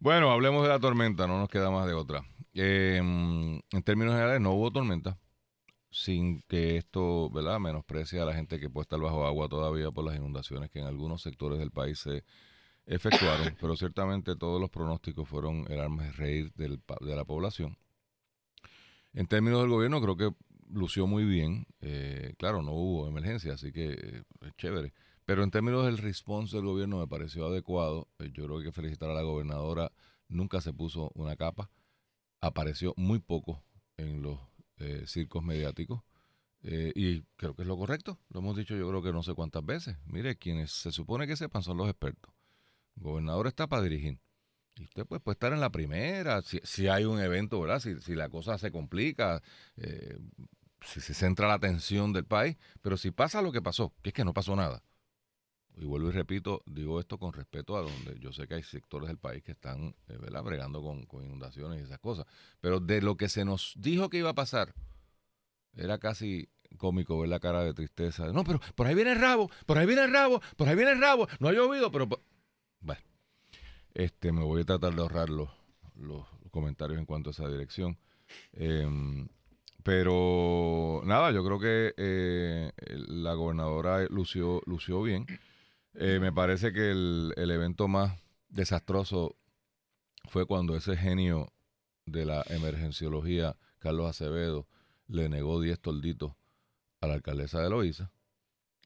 Bueno, 0.00 0.30
hablemos 0.30 0.62
de 0.62 0.68
la 0.68 0.78
tormenta, 0.78 1.26
no 1.26 1.38
nos 1.38 1.48
queda 1.48 1.70
más 1.70 1.86
de 1.86 1.94
otra. 1.94 2.24
Eh, 2.54 2.98
en 2.98 3.82
términos 3.84 4.14
generales, 4.14 4.40
no 4.40 4.52
hubo 4.52 4.70
tormenta, 4.70 5.18
sin 5.90 6.42
que 6.42 6.76
esto, 6.76 7.30
¿verdad?, 7.30 7.58
menosprecie 7.58 8.20
a 8.20 8.24
la 8.24 8.32
gente 8.34 8.60
que 8.60 8.70
puede 8.70 8.84
estar 8.84 9.00
bajo 9.00 9.26
agua 9.26 9.48
todavía 9.48 9.90
por 9.90 10.04
las 10.04 10.16
inundaciones 10.16 10.70
que 10.70 10.78
en 10.78 10.86
algunos 10.86 11.22
sectores 11.22 11.58
del 11.58 11.72
país 11.72 11.98
se 11.98 12.24
efectuaron, 12.86 13.56
pero 13.60 13.76
ciertamente 13.76 14.36
todos 14.36 14.60
los 14.60 14.70
pronósticos 14.70 15.28
fueron 15.28 15.66
el 15.68 15.80
arma 15.80 16.04
de 16.04 16.12
reír 16.12 16.52
del, 16.54 16.80
de 17.00 17.16
la 17.16 17.24
población. 17.24 17.76
En 19.14 19.26
términos 19.26 19.60
del 19.62 19.70
gobierno, 19.70 20.00
creo 20.00 20.16
que 20.16 20.30
lució 20.70 21.08
muy 21.08 21.24
bien. 21.24 21.66
Eh, 21.80 22.34
claro, 22.38 22.62
no 22.62 22.72
hubo 22.72 23.08
emergencia, 23.08 23.54
así 23.54 23.72
que 23.72 23.92
eh, 23.92 24.22
es 24.42 24.56
chévere. 24.56 24.92
Pero 25.28 25.44
en 25.44 25.50
términos 25.50 25.84
del 25.84 25.98
response 25.98 26.56
del 26.56 26.64
gobierno 26.64 27.00
me 27.00 27.06
pareció 27.06 27.44
adecuado. 27.48 28.08
Eh, 28.18 28.30
yo 28.32 28.44
creo 28.44 28.56
que 28.56 28.62
hay 28.62 28.68
que 28.70 28.72
felicitar 28.72 29.10
a 29.10 29.12
la 29.12 29.20
gobernadora. 29.20 29.92
Nunca 30.26 30.62
se 30.62 30.72
puso 30.72 31.12
una 31.14 31.36
capa. 31.36 31.70
Apareció 32.40 32.94
muy 32.96 33.18
poco 33.18 33.62
en 33.98 34.22
los 34.22 34.40
eh, 34.78 35.02
circos 35.06 35.44
mediáticos. 35.44 36.00
Eh, 36.62 36.92
y 36.94 37.24
creo 37.36 37.54
que 37.54 37.60
es 37.60 37.68
lo 37.68 37.76
correcto. 37.76 38.18
Lo 38.30 38.40
hemos 38.40 38.56
dicho 38.56 38.74
yo 38.74 38.88
creo 38.88 39.02
que 39.02 39.12
no 39.12 39.22
sé 39.22 39.34
cuántas 39.34 39.62
veces. 39.66 39.98
Mire, 40.06 40.36
quienes 40.38 40.72
se 40.72 40.92
supone 40.92 41.26
que 41.26 41.36
sepan 41.36 41.62
son 41.62 41.76
los 41.76 41.90
expertos. 41.90 42.32
El 42.96 43.02
gobernador 43.02 43.48
está 43.48 43.66
para 43.66 43.82
dirigir. 43.82 44.18
Y 44.76 44.84
usted 44.84 45.04
pues, 45.04 45.20
puede 45.20 45.34
estar 45.34 45.52
en 45.52 45.60
la 45.60 45.68
primera, 45.68 46.40
si, 46.40 46.58
si 46.64 46.88
hay 46.88 47.04
un 47.04 47.20
evento, 47.20 47.60
¿verdad? 47.60 47.80
Si, 47.80 48.00
si 48.00 48.14
la 48.14 48.30
cosa 48.30 48.56
se 48.56 48.72
complica, 48.72 49.42
si 49.76 51.02
se 51.02 51.12
centra 51.12 51.48
la 51.48 51.54
atención 51.54 52.14
del 52.14 52.24
país. 52.24 52.56
Pero 52.80 52.96
si 52.96 53.10
pasa 53.10 53.42
lo 53.42 53.52
que 53.52 53.60
pasó, 53.60 53.92
que 54.00 54.08
es 54.08 54.14
que 54.14 54.24
no 54.24 54.32
pasó 54.32 54.56
nada 54.56 54.82
y 55.80 55.84
vuelvo 55.84 56.08
y 56.08 56.12
repito, 56.12 56.62
digo 56.66 56.98
esto 56.98 57.18
con 57.18 57.32
respeto 57.32 57.76
a 57.76 57.82
donde 57.82 58.18
yo 58.18 58.32
sé 58.32 58.48
que 58.48 58.54
hay 58.54 58.62
sectores 58.62 59.08
del 59.08 59.18
país 59.18 59.42
que 59.44 59.52
están 59.52 59.94
eh, 60.08 60.18
bregando 60.44 60.82
con, 60.82 61.24
inundaciones 61.24 61.80
y 61.80 61.84
esas 61.84 62.00
cosas, 62.00 62.26
pero 62.60 62.80
de 62.80 63.00
lo 63.00 63.16
que 63.16 63.28
se 63.28 63.44
nos 63.44 63.74
dijo 63.76 64.08
que 64.08 64.18
iba 64.18 64.30
a 64.30 64.34
pasar, 64.34 64.74
era 65.76 65.98
casi 65.98 66.48
cómico 66.76 67.20
ver 67.20 67.28
la 67.28 67.38
cara 67.38 67.62
de 67.62 67.74
tristeza. 67.74 68.32
No, 68.32 68.44
pero 68.44 68.60
por 68.74 68.86
ahí 68.86 68.94
viene 68.94 69.12
el 69.12 69.20
rabo, 69.20 69.50
por 69.66 69.78
ahí 69.78 69.86
viene 69.86 70.02
el 70.02 70.12
rabo, 70.12 70.40
por 70.56 70.68
ahí 70.68 70.74
viene 70.74 70.92
el 70.92 71.00
rabo, 71.00 71.28
no 71.38 71.48
ha 71.48 71.52
llovido, 71.52 71.90
pero... 71.92 72.08
Bueno, 72.80 73.02
este, 73.94 74.32
me 74.32 74.42
voy 74.42 74.62
a 74.62 74.64
tratar 74.64 74.94
de 74.94 75.00
ahorrar 75.00 75.30
los, 75.30 75.48
comentarios 76.50 76.98
en 76.98 77.06
cuanto 77.06 77.30
a 77.30 77.32
esa 77.32 77.48
dirección. 77.48 77.98
Em, 78.52 79.28
pero 79.84 81.02
nada, 81.04 81.30
yo 81.30 81.44
creo 81.44 81.60
que 81.60 81.94
eh, 81.96 82.72
la 83.06 83.34
gobernadora 83.34 84.04
lució, 84.08 84.60
lució 84.66 85.02
bien. 85.02 85.26
Eh, 85.94 86.18
me 86.20 86.32
parece 86.32 86.72
que 86.72 86.90
el, 86.90 87.32
evento 87.36 87.88
más 87.88 88.20
desastroso 88.48 89.36
fue 90.28 90.46
cuando 90.46 90.76
ese 90.76 90.96
genio 90.96 91.52
de 92.06 92.24
la 92.24 92.44
emergenciología, 92.48 93.56
Carlos 93.78 94.08
Acevedo, 94.08 94.66
le 95.08 95.28
negó 95.28 95.60
10 95.60 95.80
tolditos 95.80 96.32
a 97.00 97.06
la 97.06 97.14
alcaldesa 97.14 97.60
de 97.60 97.70
Loíza. 97.70 98.10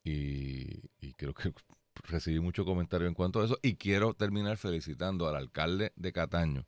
Y, 0.04 0.88
creo 1.16 1.34
que 1.34 1.52
recibí 2.04 2.40
mucho 2.40 2.64
comentario 2.64 3.06
en 3.06 3.14
cuanto 3.14 3.40
a 3.40 3.44
eso. 3.44 3.58
Y 3.62 3.76
quiero 3.76 4.14
terminar 4.14 4.56
felicitando 4.56 5.28
al 5.28 5.36
alcalde 5.36 5.92
de 5.96 6.12
Cataño, 6.12 6.66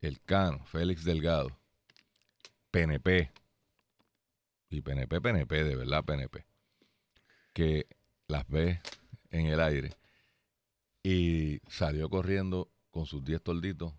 el 0.00 0.20
Cano, 0.20 0.64
Félix 0.64 1.04
Delgado, 1.04 1.56
PNP, 2.70 3.30
y 4.70 4.82
PNP, 4.82 5.20
PNP, 5.20 5.64
de 5.64 5.76
verdad 5.76 6.04
PNP, 6.04 6.44
que 7.52 7.86
las 8.26 8.48
ve 8.48 8.80
en 9.34 9.46
el 9.46 9.60
aire 9.60 9.90
y 11.02 11.60
salió 11.68 12.08
corriendo 12.08 12.70
con 12.90 13.04
sus 13.04 13.24
10 13.24 13.42
tolditos 13.42 13.92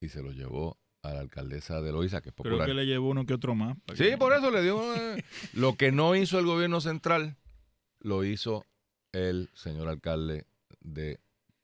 y 0.00 0.08
se 0.08 0.20
los 0.20 0.34
llevó 0.34 0.78
a 1.02 1.14
la 1.14 1.20
alcaldesa 1.20 1.80
de 1.80 1.92
Loíza, 1.92 2.20
que 2.20 2.30
es 2.30 2.34
popular. 2.34 2.58
Creo 2.58 2.66
que 2.66 2.74
le 2.74 2.86
llevó 2.86 3.10
uno 3.10 3.24
que 3.24 3.34
otro 3.34 3.54
más. 3.54 3.78
Sí, 3.94 4.10
por 4.18 4.32
eso 4.34 4.50
le 4.50 4.62
dio... 4.62 4.94
Eh, 4.94 5.24
lo 5.54 5.76
que 5.76 5.92
no 5.92 6.14
hizo 6.16 6.38
el 6.38 6.44
gobierno 6.44 6.80
central, 6.80 7.36
lo 8.00 8.24
hizo 8.24 8.66
el 9.12 9.48
señor 9.54 9.88
alcalde 9.88 10.46
de 10.80 11.20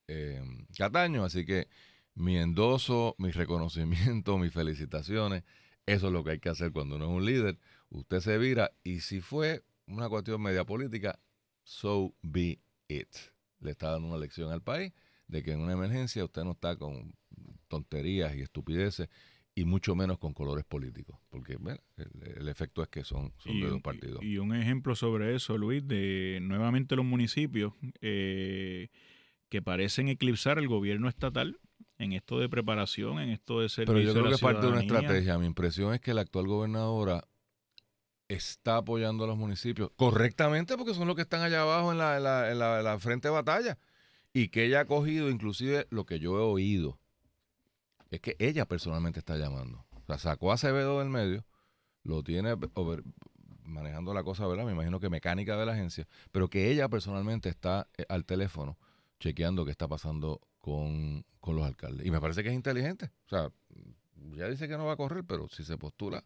eh, 0.08 0.42
Cataño. 0.78 1.24
Así 1.24 1.44
que 1.44 1.68
mi 2.14 2.38
endoso, 2.38 3.16
mi 3.18 3.32
reconocimiento, 3.32 4.38
mis 4.38 4.52
felicitaciones. 4.52 5.42
Eso 5.84 6.06
es 6.06 6.12
lo 6.12 6.24
que 6.24 6.30
hay 6.30 6.38
que 6.38 6.48
hacer 6.48 6.72
cuando 6.72 6.96
uno 6.96 7.06
es 7.06 7.10
un 7.10 7.26
líder. 7.26 7.58
Usted 7.90 8.20
se 8.20 8.38
vira 8.38 8.72
y 8.84 9.00
si 9.00 9.20
fue 9.20 9.64
una 9.86 10.08
cuestión 10.08 10.40
media 10.40 10.64
política, 10.64 11.18
so 11.64 12.14
be 12.22 12.60
it. 12.88 13.08
Le 13.60 13.70
está 13.72 13.90
dando 13.90 14.08
una 14.08 14.18
lección 14.18 14.52
al 14.52 14.62
país 14.62 14.92
de 15.28 15.42
que 15.42 15.52
en 15.52 15.60
una 15.60 15.72
emergencia 15.72 16.24
usted 16.24 16.44
no 16.44 16.52
está 16.52 16.76
con 16.76 17.14
tonterías 17.68 18.34
y 18.36 18.42
estupideces 18.42 19.08
y 19.54 19.64
mucho 19.64 19.94
menos 19.94 20.18
con 20.18 20.34
colores 20.34 20.64
políticos, 20.66 21.18
porque 21.30 21.56
el, 21.56 22.48
efecto 22.48 22.82
es 22.82 22.88
que 22.88 23.04
son, 23.04 23.32
son 23.38 23.58
de 23.58 23.68
dos 23.68 23.80
partidos. 23.80 24.22
Y 24.22 24.36
un 24.36 24.54
ejemplo 24.54 24.94
sobre 24.94 25.34
eso, 25.34 25.56
Luis, 25.56 25.86
de 25.88 26.40
nuevamente 26.42 26.94
los 26.94 27.06
municipios 27.06 27.72
eh, 28.02 28.90
que 29.48 29.62
parecen 29.62 30.08
eclipsar 30.08 30.58
el 30.58 30.68
gobierno 30.68 31.08
estatal 31.08 31.58
en 31.96 32.12
esto 32.12 32.38
de 32.38 32.50
preparación, 32.50 33.18
en 33.18 33.30
esto 33.30 33.60
de 33.60 33.70
servicio 33.70 33.94
Pero 33.94 34.14
yo 34.14 34.20
creo 34.20 34.36
que 34.36 34.42
parte 34.42 34.66
de 34.66 34.72
una 34.72 34.80
estrategia. 34.82 35.38
Mi 35.38 35.46
impresión 35.46 35.94
es 35.94 36.00
que 36.02 36.12
la 36.12 36.20
actual 36.20 36.46
gobernadora 36.46 37.26
está 38.28 38.78
apoyando 38.78 39.24
a 39.24 39.26
los 39.26 39.36
municipios 39.36 39.90
correctamente 39.96 40.76
porque 40.76 40.94
son 40.94 41.06
los 41.06 41.16
que 41.16 41.22
están 41.22 41.42
allá 41.42 41.62
abajo 41.62 41.92
en 41.92 41.98
la, 41.98 42.18
la, 42.18 42.98
frente 42.98 43.28
de 43.28 43.34
batalla 43.34 43.78
y 44.32 44.48
que 44.48 44.64
ella 44.64 44.80
ha 44.80 44.84
cogido 44.84 45.30
inclusive 45.30 45.86
lo 45.90 46.04
que 46.04 46.18
yo 46.18 46.36
he 46.38 46.42
oído 46.42 46.98
es 48.10 48.20
que 48.20 48.36
ella 48.38 48.66
personalmente 48.66 49.18
está 49.18 49.36
llamando. 49.36 49.84
O 49.92 50.04
sea, 50.06 50.18
sacó 50.18 50.50
a 50.50 50.54
Acevedo 50.54 51.00
del 51.00 51.08
medio, 51.08 51.44
lo 52.04 52.22
tiene 52.22 52.54
manejando 53.64 54.14
la 54.14 54.22
cosa, 54.22 54.46
¿verdad? 54.46 54.64
Me 54.64 54.72
imagino 54.72 55.00
que 55.00 55.10
mecánica 55.10 55.56
de 55.56 55.66
la 55.66 55.72
agencia, 55.72 56.06
pero 56.30 56.48
que 56.48 56.70
ella 56.70 56.88
personalmente 56.88 57.48
está 57.48 57.88
eh, 57.96 58.06
al 58.08 58.24
teléfono 58.24 58.78
chequeando 59.18 59.64
qué 59.64 59.70
está 59.72 59.88
pasando 59.88 60.40
con, 60.60 61.24
con 61.40 61.56
los 61.56 61.64
alcaldes. 61.64 62.06
Y 62.06 62.10
me 62.10 62.20
parece 62.20 62.42
que 62.42 62.50
es 62.50 62.54
inteligente. 62.54 63.10
O 63.26 63.28
sea, 63.28 63.50
ya 64.34 64.48
dice 64.48 64.68
que 64.68 64.76
no 64.76 64.86
va 64.86 64.92
a 64.92 64.96
correr, 64.96 65.24
pero 65.24 65.48
si 65.48 65.64
se 65.64 65.76
postula, 65.78 66.24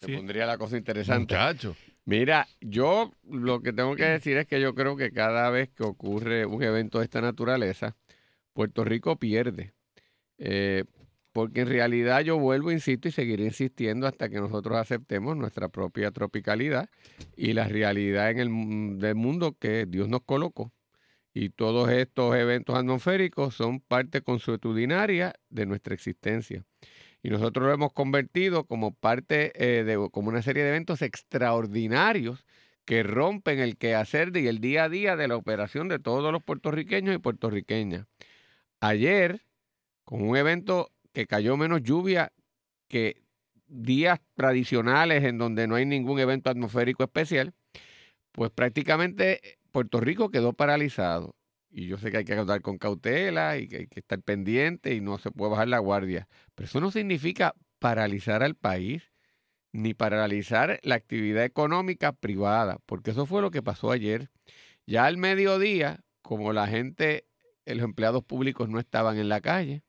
se 0.00 0.16
pondría 0.16 0.46
la 0.46 0.58
cosa 0.58 0.76
interesante. 0.76 1.34
Muchacho. 1.34 1.76
Mira, 2.06 2.48
yo 2.60 3.12
lo 3.30 3.60
que 3.60 3.72
tengo 3.72 3.94
que 3.94 4.04
decir 4.04 4.36
es 4.38 4.46
que 4.46 4.60
yo 4.60 4.74
creo 4.74 4.96
que 4.96 5.12
cada 5.12 5.50
vez 5.50 5.68
que 5.68 5.84
ocurre 5.84 6.46
un 6.46 6.62
evento 6.62 6.98
de 6.98 7.04
esta 7.04 7.20
naturaleza, 7.20 7.96
Puerto 8.52 8.84
Rico 8.84 9.16
pierde. 9.16 9.74
Eh, 10.38 10.84
porque 11.32 11.60
en 11.60 11.68
realidad 11.68 12.22
yo 12.22 12.38
vuelvo, 12.38 12.72
insisto, 12.72 13.06
y 13.06 13.12
seguiré 13.12 13.44
insistiendo 13.44 14.06
hasta 14.06 14.28
que 14.28 14.40
nosotros 14.40 14.76
aceptemos 14.78 15.36
nuestra 15.36 15.68
propia 15.68 16.10
tropicalidad 16.10 16.88
y 17.36 17.52
la 17.52 17.68
realidad 17.68 18.30
en 18.30 18.38
el 18.40 18.98
del 18.98 19.14
mundo 19.14 19.56
que 19.56 19.86
Dios 19.86 20.08
nos 20.08 20.22
colocó. 20.22 20.72
Y 21.32 21.50
todos 21.50 21.90
estos 21.90 22.34
eventos 22.34 22.74
atmosféricos 22.74 23.54
son 23.54 23.78
parte 23.80 24.22
consuetudinaria 24.22 25.34
de 25.48 25.66
nuestra 25.66 25.94
existencia 25.94 26.64
y 27.22 27.30
nosotros 27.30 27.66
lo 27.66 27.72
hemos 27.72 27.92
convertido 27.92 28.64
como 28.64 28.92
parte 28.92 29.52
eh, 29.54 29.84
de 29.84 30.08
como 30.10 30.28
una 30.28 30.42
serie 30.42 30.62
de 30.62 30.70
eventos 30.70 31.02
extraordinarios 31.02 32.46
que 32.84 33.02
rompen 33.02 33.60
el 33.60 33.76
quehacer 33.76 34.36
y 34.36 34.48
el 34.48 34.60
día 34.60 34.84
a 34.84 34.88
día 34.88 35.16
de 35.16 35.28
la 35.28 35.36
operación 35.36 35.88
de 35.88 35.98
todos 35.98 36.32
los 36.32 36.42
puertorriqueños 36.42 37.14
y 37.14 37.18
puertorriqueñas. 37.18 38.06
Ayer, 38.80 39.42
con 40.04 40.22
un 40.22 40.36
evento 40.36 40.90
que 41.12 41.26
cayó 41.26 41.56
menos 41.56 41.82
lluvia 41.82 42.32
que 42.88 43.22
días 43.68 44.20
tradicionales 44.34 45.24
en 45.24 45.38
donde 45.38 45.68
no 45.68 45.76
hay 45.76 45.86
ningún 45.86 46.18
evento 46.18 46.50
atmosférico 46.50 47.04
especial, 47.04 47.52
pues 48.32 48.50
prácticamente 48.50 49.58
Puerto 49.70 50.00
Rico 50.00 50.30
quedó 50.30 50.52
paralizado 50.52 51.36
y 51.70 51.86
yo 51.86 51.98
sé 51.98 52.10
que 52.10 52.18
hay 52.18 52.24
que 52.24 52.34
actuar 52.34 52.60
con 52.62 52.78
cautela 52.78 53.56
y 53.58 53.68
que 53.68 53.76
hay 53.78 53.86
que 53.86 54.00
estar 54.00 54.20
pendiente 54.22 54.94
y 54.94 55.00
no 55.00 55.18
se 55.18 55.30
puede 55.30 55.52
bajar 55.52 55.68
la 55.68 55.78
guardia. 55.78 56.28
Pero 56.54 56.66
eso 56.66 56.80
no 56.80 56.90
significa 56.90 57.54
paralizar 57.78 58.42
al 58.42 58.56
país 58.56 59.12
ni 59.72 59.94
paralizar 59.94 60.80
la 60.82 60.96
actividad 60.96 61.44
económica 61.44 62.12
privada, 62.12 62.78
porque 62.86 63.12
eso 63.12 63.26
fue 63.26 63.40
lo 63.42 63.50
que 63.50 63.62
pasó 63.62 63.92
ayer. 63.92 64.30
Ya 64.86 65.06
al 65.06 65.16
mediodía, 65.16 66.00
como 66.22 66.52
la 66.52 66.66
gente, 66.66 67.26
los 67.66 67.84
empleados 67.84 68.24
públicos 68.24 68.68
no 68.68 68.80
estaban 68.80 69.18
en 69.18 69.28
la 69.28 69.40
calle, 69.40 69.84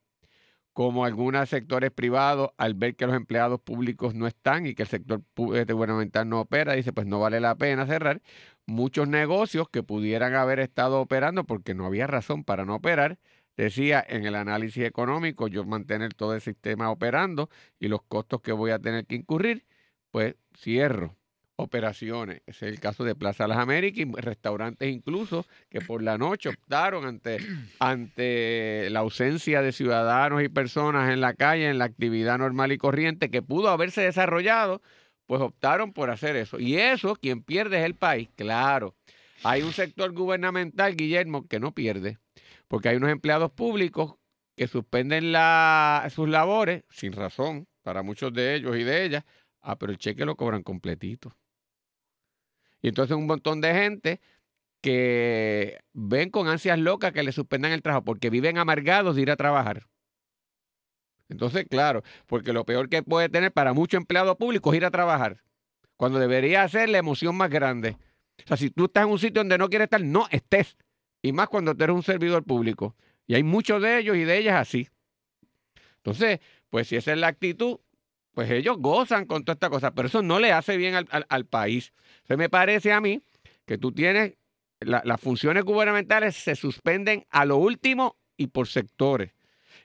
como 0.74 1.04
algunos 1.04 1.50
sectores 1.50 1.92
privados, 1.92 2.52
al 2.58 2.76
ver 2.76 2.96
que 2.96 3.06
los 3.06 3.16
empleados 3.16 3.60
públicos 3.60 4.16
no 4.16 4.28
están 4.28 4.66
y 4.66 4.76
que 4.76 4.84
el 4.84 4.90
sector 4.90 5.22
este, 5.54 5.74
gubernamental 5.74 6.30
no 6.30 6.42
opera, 6.42 6.74
dice, 6.74 6.94
pues 6.94 7.08
no 7.08 7.20
vale 7.20 7.42
la 7.42 7.56
pena 7.56 7.86
cerrar, 7.86 8.22
muchos 8.66 9.08
negocios 9.08 9.70
que 9.70 9.84
pudieran 9.84 10.34
haber 10.36 10.60
estado 10.60 11.02
operando 11.02 11.44
porque 11.46 11.74
no 11.74 11.86
había 11.86 12.08
razón 12.08 12.44
para 12.44 12.66
no 12.66 12.76
operar. 12.76 13.20
Decía 13.58 14.04
en 14.08 14.26
el 14.26 14.36
análisis 14.36 14.84
económico, 14.86 15.48
yo 15.48 15.66
mantener 15.66 16.14
todo 16.14 16.34
el 16.34 16.42
sistema 16.42 16.90
operando 16.90 17.50
y 17.80 17.90
los 17.90 18.02
costos 18.04 18.42
que 18.42 18.54
voy 18.54 18.72
a 18.72 18.80
tener 18.80 19.06
que 19.06 19.16
incurrir, 19.16 19.66
pues 20.12 20.36
cierro. 20.58 21.18
operaciones. 21.58 22.42
Ese 22.48 22.68
es 22.68 22.74
el 22.74 22.80
caso 22.80 23.04
de 23.04 23.14
Plaza 23.14 23.48
Las 23.48 23.60
Américas 23.60 24.00
y 24.00 24.22
restaurantes 24.22 24.90
incluso 24.90 25.46
que 25.70 25.80
por 25.80 26.02
la 26.02 26.18
noche 26.18 26.50
optaron 26.50 27.06
ante, 27.06 27.38
ante 27.80 28.88
la 28.90 29.02
ausencia 29.02 29.62
de 29.62 29.72
ciudadanos 29.72 30.42
y 30.42 30.50
personas 30.50 31.12
en 31.12 31.22
la 31.22 31.34
calle, 31.36 31.70
en 31.70 31.78
la 31.78 31.86
actividad 31.86 32.40
normal 32.40 32.72
y 32.72 32.78
corriente 32.80 33.30
que 33.30 33.44
pudo 33.44 33.70
haberse 33.70 34.02
desarrollado, 34.02 34.82
pues 35.32 35.42
optaron 35.42 35.94
por 35.94 36.10
hacer 36.10 36.36
eso. 36.36 36.60
Y 36.60 36.76
eso, 36.76 37.16
quien 37.16 37.42
pierde 37.42 37.80
es 37.80 37.86
el 37.86 37.96
país, 37.96 38.28
claro. 38.36 38.98
Hay 39.46 39.62
un 39.62 39.72
sector 39.72 40.12
gubernamental, 40.12 40.98
Guillermo, 40.98 41.48
que 41.48 41.58
no 41.58 41.74
pierde, 41.74 42.18
porque 42.68 42.90
hay 42.90 42.98
unos 42.98 43.12
empleados 43.12 43.50
públicos 43.50 44.16
que 44.58 44.68
suspenden 44.68 45.32
la, 45.32 46.06
sus 46.14 46.28
labores 46.28 46.84
sin 46.90 47.14
razón 47.14 47.66
para 47.82 48.04
muchos 48.04 48.34
de 48.34 48.56
ellos 48.56 48.76
y 48.76 48.84
de 48.84 49.06
ellas, 49.06 49.24
ah, 49.62 49.78
pero 49.80 49.94
el 49.94 50.00
cheque 50.00 50.26
lo 50.26 50.36
cobran 50.36 50.64
completito. 50.64 51.34
Y 52.82 52.90
entonces 52.90 53.16
un 53.16 53.26
montón 53.26 53.62
de 53.62 53.74
gente 53.74 54.20
que 54.82 55.80
ven 55.94 56.30
con 56.30 56.50
ansias 56.50 56.78
locas 56.78 57.14
que 57.14 57.24
le 57.24 57.32
suspendan 57.32 57.72
el 57.72 57.82
trabajo 57.82 58.04
porque 58.04 58.30
viven 58.30 58.58
amargados 58.58 59.16
de 59.16 59.22
ir 59.22 59.32
a 59.32 59.38
trabajar. 59.38 59.88
Entonces, 61.32 61.66
claro, 61.70 62.04
porque 62.28 62.52
lo 62.52 62.66
peor 62.66 62.90
que 62.90 63.04
puede 63.04 63.30
tener 63.30 63.54
para 63.54 63.72
muchos 63.72 63.98
empleados 64.00 64.36
públicos 64.36 64.74
es 64.74 64.78
ir 64.78 64.86
a 64.86 64.92
trabajar, 64.92 65.42
cuando 65.96 66.20
debería 66.20 66.68
ser 66.68 66.90
la 66.90 66.98
emoción 66.98 67.38
más 67.38 67.50
grande. 67.50 67.96
O 68.44 68.48
sea, 68.48 68.58
si 68.58 68.70
tú 68.70 68.86
estás 68.86 69.06
en 69.06 69.12
un 69.12 69.20
sitio 69.20 69.40
donde 69.40 69.58
no 69.58 69.70
quieres 69.70 69.86
estar, 69.86 70.02
no 70.04 70.28
estés. 70.30 70.78
Y 71.22 71.32
más 71.32 71.48
cuando 71.48 71.74
tú 71.74 71.86
eres 71.86 71.96
un 71.96 72.04
servidor 72.04 72.44
público. 72.44 72.96
Y 73.28 73.36
hay 73.36 73.44
muchos 73.44 73.82
de 73.82 74.00
ellos 74.00 74.18
y 74.18 74.26
de 74.26 74.38
ellas 74.40 74.60
así. 74.60 74.90
Entonces, 75.98 76.42
pues 76.70 76.90
si 76.90 76.98
esa 76.98 77.14
es 77.14 77.18
la 77.18 77.28
actitud, 77.28 77.80
pues 78.34 78.52
ellos 78.52 78.78
gozan 78.80 79.26
con 79.26 79.46
toda 79.46 79.54
esta 79.54 79.70
cosa, 79.70 79.92
pero 79.94 80.10
eso 80.10 80.22
no 80.22 80.38
le 80.38 80.52
hace 80.52 80.76
bien 80.76 80.96
al, 80.96 81.46
país. 81.46 81.94
Se 82.28 82.36
me 82.36 82.50
parece 82.50 82.92
a 82.92 83.00
mí 83.00 83.22
que 83.66 83.78
tú 83.78 83.94
tienes, 83.94 84.34
las 84.82 85.22
funciones 85.22 85.64
gubernamentales 85.64 86.36
se 86.36 86.56
suspenden 86.56 87.26
a 87.30 87.46
lo 87.46 87.56
último 87.56 88.18
y 88.36 88.48
por 88.48 88.68
sectores. 88.68 89.32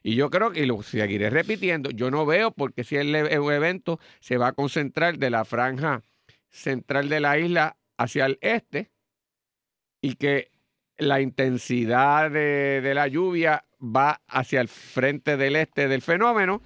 Y 0.03 0.15
yo 0.15 0.31
creo 0.31 0.53
que, 0.53 0.67
lo 0.67 0.83
seguiré 0.83 1.31
repitiendo, 1.31 1.91
yo 1.91 2.11
no 2.11 2.27
veo 2.27 2.51
porque 2.51 2.85
si 2.85 2.97
el, 2.97 3.15
el 3.15 3.31
evento 3.31 3.99
se 4.21 4.37
va 4.37 4.49
a 4.49 4.53
concentrar 4.53 5.19
de 5.19 5.31
la 5.31 5.45
franja 5.45 6.03
central 6.51 7.09
de 7.09 7.21
la 7.21 7.39
isla 7.39 7.77
hacia 7.97 8.27
el 8.27 8.39
este 8.41 8.91
y 10.01 10.15
que 10.15 10.51
la 10.99 11.21
intensidad 11.21 12.31
de, 12.31 12.93
la 12.95 13.07
lluvia 13.07 13.65
va 13.81 14.23
hacia 14.29 14.61
el 14.61 14.69
frente 14.69 15.37
del 15.37 15.57
este 15.57 15.89
del 15.89 16.03
fenómeno. 16.03 16.63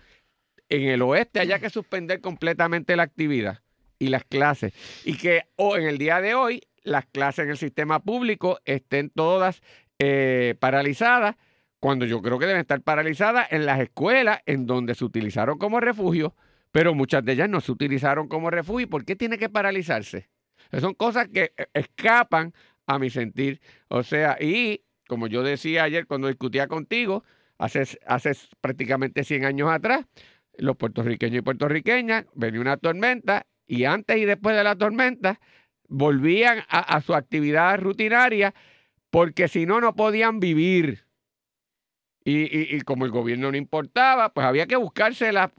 En 0.68 0.82
el 0.82 1.02
oeste 1.02 1.40
haya 1.40 1.58
que 1.58 1.70
suspender 1.70 2.20
completamente 2.20 2.94
la 2.94 3.02
actividad 3.02 3.60
y 3.98 4.08
las 4.08 4.24
clases. 4.24 4.72
Y 5.04 5.16
que 5.16 5.42
o 5.56 5.76
en 5.76 5.88
el 5.88 5.98
día 5.98 6.20
de 6.20 6.34
hoy 6.34 6.62
las 6.82 7.06
clases 7.06 7.44
en 7.44 7.50
el 7.50 7.56
sistema 7.56 8.00
público 8.00 8.60
estén 8.64 9.10
todas 9.10 9.62
eh, 9.98 10.54
paralizadas, 10.60 11.36
cuando 11.80 12.04
yo 12.04 12.22
creo 12.22 12.38
que 12.38 12.46
deben 12.46 12.60
estar 12.60 12.82
paralizadas 12.82 13.50
en 13.50 13.66
las 13.66 13.80
escuelas 13.80 14.40
en 14.46 14.66
donde 14.66 14.94
se 14.94 15.04
utilizaron 15.04 15.58
como 15.58 15.80
refugio, 15.80 16.34
pero 16.70 16.94
muchas 16.94 17.24
de 17.24 17.32
ellas 17.32 17.48
no 17.48 17.60
se 17.60 17.72
utilizaron 17.72 18.28
como 18.28 18.50
refugio. 18.50 18.88
¿Por 18.88 19.04
qué 19.04 19.16
tiene 19.16 19.38
que 19.38 19.48
paralizarse? 19.48 20.28
Son 20.78 20.94
cosas 20.94 21.28
que 21.28 21.52
eh, 21.56 21.66
escapan 21.74 22.52
a 22.86 22.98
mi 22.98 23.10
sentir. 23.10 23.60
O 23.88 24.02
sea, 24.02 24.36
y 24.40 24.82
como 25.08 25.26
yo 25.26 25.42
decía 25.42 25.84
ayer 25.84 26.06
cuando 26.06 26.28
discutía 26.28 26.68
contigo, 26.68 27.24
hace, 27.58 27.84
prácticamente 28.60 29.24
100 29.24 29.44
años 29.44 29.70
atrás, 29.70 30.06
los 30.56 30.76
puertorriqueños 30.76 31.38
y 31.38 31.42
puertorriqueñas 31.42 32.26
venía 32.34 32.60
una 32.60 32.76
tormenta 32.76 33.46
y 33.66 33.84
antes 33.84 34.18
y 34.18 34.24
después 34.24 34.56
de 34.56 34.64
la 34.64 34.76
tormenta 34.76 35.40
volvían 35.88 36.62
a, 36.68 37.00
su 37.00 37.14
actividad 37.14 37.78
rutinaria 37.80 38.54
porque 39.10 39.48
si 39.48 39.66
no, 39.66 39.80
no 39.80 39.94
podían 39.94 40.38
vivir. 40.38 41.04
Y, 42.22 42.80
como 42.82 43.06
el 43.06 43.10
gobierno 43.10 43.50
no 43.50 43.56
importaba, 43.56 44.32
pues 44.32 44.46
había 44.46 44.66
que 44.66 44.76
buscársela, 44.76 45.52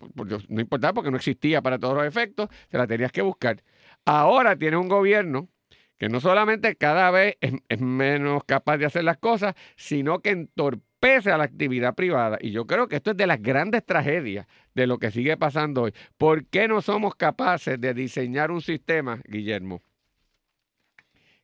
no 0.47 0.61
importaba 0.61 0.93
porque 0.93 1.09
no 1.09 1.17
existía 1.17 1.61
para 1.61 1.79
todos 1.79 1.95
los 1.95 2.05
efectos, 2.05 2.49
se 2.69 2.77
la 2.77 2.85
tenías 2.85 3.11
que 3.11 3.23
buscar. 3.23 3.63
Ahora 4.05 4.55
tiene 4.55 4.77
un 4.77 4.87
gobierno 4.87 5.49
que 5.97 6.09
no 6.09 6.19
solamente 6.19 6.75
cada 6.75 7.11
vez 7.11 7.37
es, 7.41 7.79
menos 7.79 8.43
capaz 8.45 8.77
de 8.77 8.85
hacer 8.85 9.03
las 9.03 9.17
cosas, 9.17 9.53
sino 9.75 10.19
que 10.21 10.31
entorpece 10.31 11.31
a 11.31 11.37
la 11.37 11.43
actividad 11.43 11.93
privada. 11.93 12.39
Y 12.41 12.51
yo 12.51 12.65
creo 12.65 12.87
que 12.87 12.95
esto 12.95 13.11
es 13.11 13.17
de 13.17 13.27
las 13.27 13.41
grandes 13.41 13.85
tragedias 13.85 14.47
de 14.73 14.87
lo 14.87 14.97
que 14.97 15.11
sigue 15.11 15.37
pasando 15.37 15.83
hoy. 15.83 15.93
¿Por 16.17 16.45
qué 16.47 16.67
no 16.67 16.81
somos 16.81 17.15
capaces 17.15 17.79
de 17.79 17.93
diseñar 17.93 18.49
un 18.49 18.61
sistema, 18.61 19.21
Guillermo, 19.27 19.83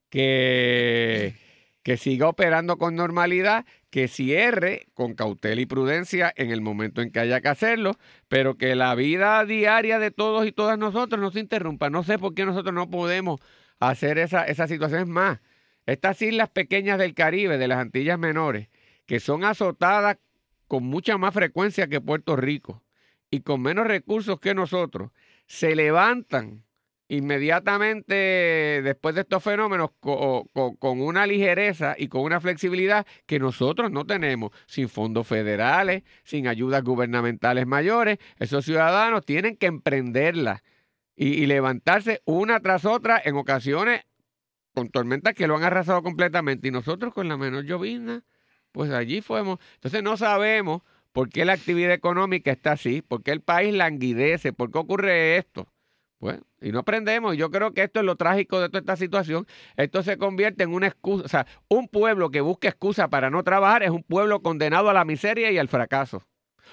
que, 0.09 0.96
que 1.87 1.95
siga 1.95 2.27
operando 2.27 2.77
con 2.77 2.97
normalidad, 2.97 3.65
que 3.89 4.09
cierre 4.09 4.89
con 4.93 5.13
cautela 5.13 5.61
y 5.61 5.65
prudencia 5.65 6.33
en 6.35 6.51
el 6.51 6.59
momento 6.59 7.01
en 7.01 7.13
que 7.13 7.21
haya 7.21 7.39
que 7.39 7.47
hacerlo, 7.47 7.93
pero 8.27 8.57
que 8.57 8.75
la 8.75 8.93
vida 8.93 9.45
diaria 9.45 9.97
de 9.97 10.11
todos 10.11 10.45
y 10.45 10.51
todas 10.51 10.77
nosotros 10.77 11.21
no 11.21 11.31
se 11.31 11.39
interrumpa? 11.39 11.89
No 11.89 12.03
sé 12.03 12.19
por 12.19 12.33
qué 12.33 12.45
nosotros 12.45 12.75
no 12.75 12.89
podemos 12.89 13.39
hacer 13.79 14.17
esa, 14.17 14.43
esa 14.43 14.67
situación. 14.67 15.03
Es 15.03 15.07
más, 15.07 15.39
estas 15.85 16.21
islas 16.21 16.49
pequeñas 16.49 16.99
del 16.99 17.13
Caribe, 17.13 17.57
de 17.57 17.69
las 17.69 17.77
Antillas 17.77 18.19
Menores, 18.19 18.67
que 19.05 19.21
son 19.21 19.45
azotadas 19.45 20.17
con 20.67 20.83
mucha 20.83 21.17
más 21.17 21.33
frecuencia 21.33 21.87
que 21.87 22.01
Puerto 22.01 22.35
Rico 22.35 22.83
y 23.31 23.43
con 23.43 23.61
menos 23.61 23.87
recursos 23.87 24.41
que 24.41 24.53
nosotros, 24.53 25.11
se 25.45 25.73
levantan 25.73 26.65
inmediatamente 27.09 28.13
después 28.83 29.15
de 29.15 29.21
estos 29.21 29.43
fenómenos 29.43 29.91
con, 29.99 31.01
una 31.01 31.25
ligereza 31.25 31.95
y 31.97 32.07
con 32.07 32.21
una 32.21 32.41
flexibilidad 32.41 33.05
que 33.25 33.39
nosotros 33.39 33.91
no 33.91 34.05
tenemos, 34.05 34.51
sin 34.65 34.89
fondos 34.89 35.27
federales, 35.27 36.03
sin 36.23 36.47
ayudas 36.47 36.83
gubernamentales 36.83 37.65
mayores. 37.65 38.17
Esos 38.39 38.65
ciudadanos 38.65 39.25
tienen 39.25 39.55
que 39.57 39.67
emprenderla 39.67 40.63
y, 41.15 41.45
levantarse 41.45 42.21
una 42.25 42.59
tras 42.59 42.85
otra 42.85 43.21
en 43.23 43.35
ocasiones 43.37 44.01
con 44.73 44.89
tormentas 44.89 45.33
que 45.33 45.47
lo 45.47 45.55
han 45.55 45.63
arrasado 45.63 46.03
completamente 46.03 46.67
y 46.67 46.71
nosotros 46.71 47.13
con 47.13 47.27
la 47.27 47.37
menor 47.37 47.65
llovizna, 47.65 48.23
pues 48.71 48.91
allí 48.91 49.21
fuimos. 49.21 49.59
Entonces 49.75 50.03
no 50.03 50.17
sabemos 50.17 50.83
por 51.13 51.29
qué 51.29 51.45
la 51.45 51.53
actividad 51.53 51.93
económica 51.93 52.51
está 52.51 52.73
así, 52.73 53.01
por 53.01 53.23
qué 53.23 53.31
el 53.31 53.41
país 53.41 53.73
languidece, 53.73 54.53
por 54.53 54.71
qué 54.71 54.77
ocurre 54.77 55.37
esto. 55.37 55.67
Pues, 56.19 56.39
y 56.61 56.71
no 56.71 56.79
aprendemos. 56.79 57.37
Yo 57.37 57.51
creo 57.51 57.73
que 57.73 57.83
esto 57.83 57.99
es 57.99 58.05
lo 58.05 58.15
trágico 58.15 58.59
de 58.59 58.69
toda 58.69 58.79
esta 58.79 58.95
situación. 58.95 59.45
Esto 59.75 60.01
se 60.01 60.17
convierte 60.17 60.63
en 60.63 60.73
una 60.73 60.87
excusa. 60.87 61.25
O 61.25 61.27
sea, 61.27 61.47
un 61.69 61.87
pueblo 61.87 62.31
que 62.31 62.41
busca 62.41 62.67
excusa 62.67 63.07
para 63.07 63.29
no 63.29 63.43
trabajar 63.43 63.83
es 63.83 63.91
un 63.91 64.03
pueblo 64.03 64.41
condenado 64.41 64.89
a 64.89 64.93
la 64.93 65.05
miseria 65.05 65.51
y 65.51 65.57
al 65.57 65.67
fracaso. 65.67 66.23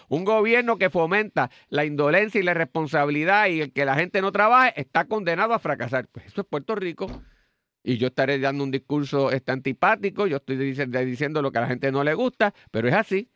Un 0.08 0.25
gobierno 0.25 0.76
que 0.76 0.91
fomenta 0.91 1.50
la 1.69 1.85
indolencia 1.85 2.40
y 2.40 2.45
la 2.45 2.54
responsabilidad 2.54 3.49
y 3.49 3.61
el 3.61 3.73
que 3.73 3.85
la 3.85 3.95
gente 3.95 4.21
no 4.23 4.33
trabaje 4.33 4.80
está 4.80 5.04
condenado 5.04 5.54
a 5.54 5.59
fracasar. 5.59 6.09
Pues 6.09 6.26
eso 6.26 6.40
es 6.40 6.47
Puerto 6.47 6.75
Rico. 6.75 7.07
Y 7.83 7.99
yo 7.99 8.07
estaré 8.07 8.38
dando 8.38 8.64
un 8.64 8.71
discurso 8.71 9.30
este, 9.30 9.52
antipático, 9.52 10.26
yo 10.26 10.38
estoy 10.38 10.57
diciendo 10.57 11.42
lo 11.42 11.52
que 11.52 11.59
a 11.59 11.61
la 11.61 11.66
gente 11.66 11.92
no 11.92 12.02
le 12.02 12.14
gusta, 12.14 12.54
pero 12.71 12.88
es 12.88 12.95
así. 12.95 13.30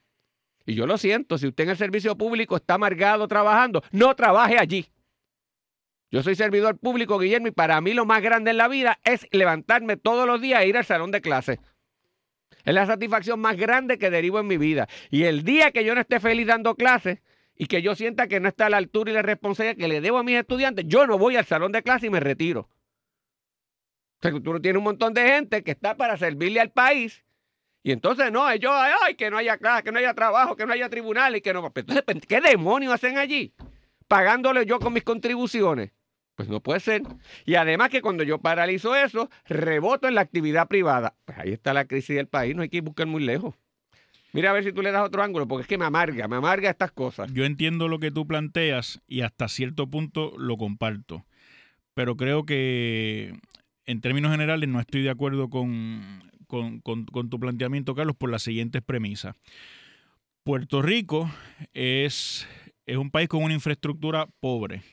Y 0.64 0.74
yo 0.74 0.86
lo 0.86 0.96
siento, 0.96 1.36
si 1.36 1.46
usted 1.46 1.64
en 1.64 1.70
el 1.70 1.76
servicio 1.76 2.16
público 2.16 2.56
está 2.56 2.74
amargado 2.74 3.28
trabajando, 3.28 3.82
no 3.92 4.14
trabaje 4.14 4.58
allí. 4.58 4.86
Yo 6.10 6.22
soy 6.22 6.34
servidor 6.34 6.78
público, 6.78 7.18
Guillermo, 7.18 7.48
y 7.48 7.50
para 7.50 7.80
mí 7.80 7.92
lo 7.92 8.06
más 8.06 8.22
grande 8.22 8.52
en 8.52 8.56
la 8.56 8.68
vida 8.68 8.98
es 9.04 9.26
levantarme 9.30 9.96
todos 9.96 10.26
los 10.26 10.40
días 10.40 10.62
e 10.62 10.68
ir 10.68 10.76
al 10.76 10.84
salón 10.84 11.10
de 11.10 11.20
clase. 11.20 11.60
Es 12.64 12.74
la 12.74 12.86
satisfacción 12.86 13.40
más 13.40 13.56
grande 13.56 13.98
que 13.98 14.10
derivo 14.10 14.40
en 14.40 14.46
mi 14.46 14.56
vida. 14.56 14.88
Y 15.10 15.24
el 15.24 15.44
día 15.44 15.70
que 15.70 15.84
yo 15.84 15.94
no 15.94 16.00
esté 16.00 16.20
feliz 16.20 16.46
dando 16.46 16.74
clases 16.76 17.20
y 17.56 17.66
que 17.66 17.82
yo 17.82 17.94
sienta 17.94 18.26
que 18.26 18.40
no 18.40 18.48
está 18.48 18.66
a 18.66 18.70
la 18.70 18.78
altura 18.78 19.10
y 19.10 19.14
la 19.14 19.22
responsabilidad 19.22 19.76
que 19.76 19.88
le 19.88 20.00
debo 20.00 20.18
a 20.18 20.22
mis 20.22 20.36
estudiantes, 20.36 20.84
yo 20.88 21.06
no 21.06 21.18
voy 21.18 21.36
al 21.36 21.44
salón 21.44 21.72
de 21.72 21.82
clase 21.82 22.06
y 22.06 22.10
me 22.10 22.20
retiro. 22.20 22.68
O 24.20 24.22
sea, 24.22 24.32
tú 24.32 24.60
tienes 24.60 24.78
un 24.78 24.84
montón 24.84 25.14
de 25.14 25.28
gente 25.28 25.62
que 25.62 25.72
está 25.72 25.96
para 25.96 26.16
servirle 26.16 26.60
al 26.60 26.70
país 26.70 27.24
y 27.82 27.92
entonces 27.92 28.32
no, 28.32 28.50
ellos, 28.50 28.72
ay, 28.74 29.14
que 29.14 29.30
no 29.30 29.38
haya 29.38 29.56
clase, 29.56 29.84
que 29.84 29.92
no 29.92 29.98
haya 29.98 30.14
trabajo, 30.14 30.56
que 30.56 30.66
no 30.66 30.72
haya 30.72 30.88
tribunales, 30.88 31.42
que 31.42 31.52
no. 31.52 31.72
Entonces, 31.74 32.04
¿qué 32.26 32.40
demonios 32.40 32.92
hacen 32.92 33.18
allí? 33.18 33.54
Pagándole 34.08 34.66
yo 34.66 34.78
con 34.78 34.92
mis 34.92 35.04
contribuciones. 35.04 35.92
Pues 36.38 36.48
no 36.48 36.60
puede 36.60 36.78
ser. 36.78 37.02
Y 37.46 37.56
además 37.56 37.88
que 37.88 38.00
cuando 38.00 38.22
yo 38.22 38.38
paralizo 38.38 38.94
eso, 38.94 39.28
reboto 39.48 40.06
en 40.06 40.14
la 40.14 40.20
actividad 40.20 40.68
privada. 40.68 41.16
Pues 41.24 41.36
ahí 41.36 41.50
está 41.50 41.74
la 41.74 41.86
crisis 41.86 42.14
del 42.14 42.28
país, 42.28 42.54
no 42.54 42.62
hay 42.62 42.68
que 42.68 42.80
buscar 42.80 43.08
muy 43.08 43.24
lejos. 43.24 43.56
Mira 44.32 44.50
a 44.50 44.52
ver 44.52 44.62
si 44.62 44.72
tú 44.72 44.80
le 44.80 44.92
das 44.92 45.04
otro 45.04 45.20
ángulo, 45.20 45.48
porque 45.48 45.62
es 45.62 45.66
que 45.66 45.76
me 45.76 45.84
amarga, 45.84 46.28
me 46.28 46.36
amarga 46.36 46.70
estas 46.70 46.92
cosas. 46.92 47.32
Yo 47.32 47.44
entiendo 47.44 47.88
lo 47.88 47.98
que 47.98 48.12
tú 48.12 48.24
planteas 48.24 49.00
y 49.08 49.22
hasta 49.22 49.48
cierto 49.48 49.88
punto 49.88 50.32
lo 50.38 50.56
comparto. 50.56 51.26
Pero 51.94 52.16
creo 52.16 52.46
que 52.46 53.34
en 53.86 54.00
términos 54.00 54.30
generales 54.30 54.68
no 54.68 54.78
estoy 54.78 55.02
de 55.02 55.10
acuerdo 55.10 55.50
con, 55.50 56.22
con 56.46 57.30
tu 57.30 57.40
planteamiento, 57.40 57.96
Carlos, 57.96 58.14
por 58.14 58.30
las 58.30 58.44
siguientes 58.44 58.80
premisas. 58.80 59.34
Puerto 60.44 60.82
Rico 60.82 61.28
es, 61.74 62.46
es 62.86 62.96
un 62.96 63.10
país 63.10 63.28
con 63.28 63.42
una 63.42 63.54
infraestructura 63.54 64.28
pobre 64.38 64.84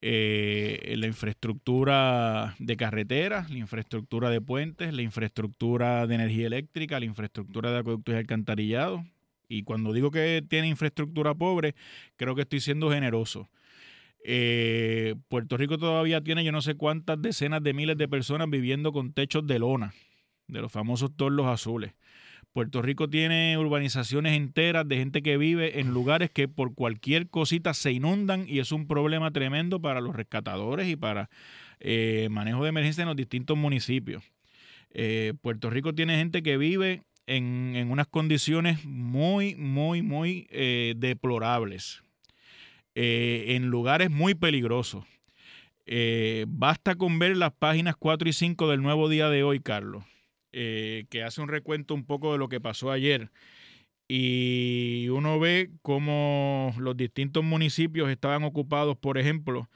eh, 0.00 0.94
la 0.96 1.06
infraestructura 1.06 2.54
de 2.58 2.76
carreteras, 2.76 3.50
la 3.50 3.58
infraestructura 3.58 4.30
de 4.30 4.40
puentes, 4.40 4.94
la 4.94 5.02
infraestructura 5.02 6.06
de 6.06 6.14
energía 6.14 6.46
eléctrica, 6.46 7.00
la 7.00 7.06
infraestructura 7.06 7.72
de 7.72 7.78
acueductos 7.78 8.14
y 8.14 8.18
alcantarillados. 8.18 9.02
Y 9.48 9.62
cuando 9.62 9.92
digo 9.92 10.10
que 10.10 10.44
tiene 10.48 10.68
infraestructura 10.68 11.34
pobre, 11.34 11.74
creo 12.16 12.34
que 12.34 12.42
estoy 12.42 12.60
siendo 12.60 12.90
generoso. 12.90 13.48
Eh, 14.24 15.14
Puerto 15.28 15.56
Rico 15.56 15.78
todavía 15.78 16.20
tiene 16.20 16.44
yo 16.44 16.52
no 16.52 16.60
sé 16.60 16.74
cuántas 16.74 17.20
decenas 17.20 17.62
de 17.62 17.72
miles 17.72 17.96
de 17.96 18.08
personas 18.08 18.50
viviendo 18.50 18.92
con 18.92 19.12
techos 19.12 19.46
de 19.46 19.58
lona, 19.58 19.94
de 20.48 20.60
los 20.60 20.70
famosos 20.70 21.16
torlos 21.16 21.46
azules. 21.46 21.94
Puerto 22.58 22.82
Rico 22.82 23.08
tiene 23.08 23.56
urbanizaciones 23.56 24.36
enteras 24.36 24.88
de 24.88 24.96
gente 24.96 25.22
que 25.22 25.36
vive 25.36 25.78
en 25.78 25.94
lugares 25.94 26.28
que 26.28 26.48
por 26.48 26.74
cualquier 26.74 27.28
cosita 27.28 27.72
se 27.72 27.92
inundan 27.92 28.46
y 28.48 28.58
es 28.58 28.72
un 28.72 28.88
problema 28.88 29.30
tremendo 29.30 29.80
para 29.80 30.00
los 30.00 30.16
rescatadores 30.16 30.88
y 30.88 30.96
para 30.96 31.30
eh, 31.78 32.26
manejo 32.32 32.64
de 32.64 32.70
emergencia 32.70 33.02
en 33.02 33.06
los 33.06 33.16
distintos 33.16 33.56
municipios. 33.56 34.24
Eh, 34.90 35.34
Puerto 35.40 35.70
Rico 35.70 35.94
tiene 35.94 36.16
gente 36.16 36.42
que 36.42 36.56
vive 36.56 37.04
en, 37.28 37.88
unas 37.92 38.08
condiciones 38.08 38.84
muy, 38.84 39.54
muy, 39.54 40.02
muy 40.02 40.48
eh, 40.50 40.94
deplorables, 40.96 42.02
en 42.96 43.66
lugares 43.66 44.10
muy 44.10 44.34
peligrosos. 44.34 45.04
basta 46.48 46.96
con 46.96 47.20
ver 47.20 47.36
las 47.36 47.52
páginas 47.52 47.94
4 47.96 48.28
y 48.28 48.32
5 48.32 48.68
del 48.68 48.82
nuevo 48.82 49.08
día 49.08 49.28
de 49.28 49.44
hoy, 49.44 49.60
Carlos 49.60 50.02
eh, 50.60 51.06
que 51.08 51.22
hace 51.22 51.40
un 51.40 51.48
recuento 51.48 51.94
un 51.94 52.04
poco 52.04 52.32
de 52.32 52.38
lo 52.38 52.48
que 52.48 52.60
pasó 52.60 52.90
ayer. 52.90 53.30
Y 54.08 55.08
uno 55.10 55.38
ve 55.38 55.70
cómo 55.82 56.74
los 56.78 56.96
distintos 56.96 57.44
municipios 57.44 58.10
estaban 58.10 58.42
ocupados, 58.42 58.96
por 58.96 59.18
ejemplo, 59.18 59.70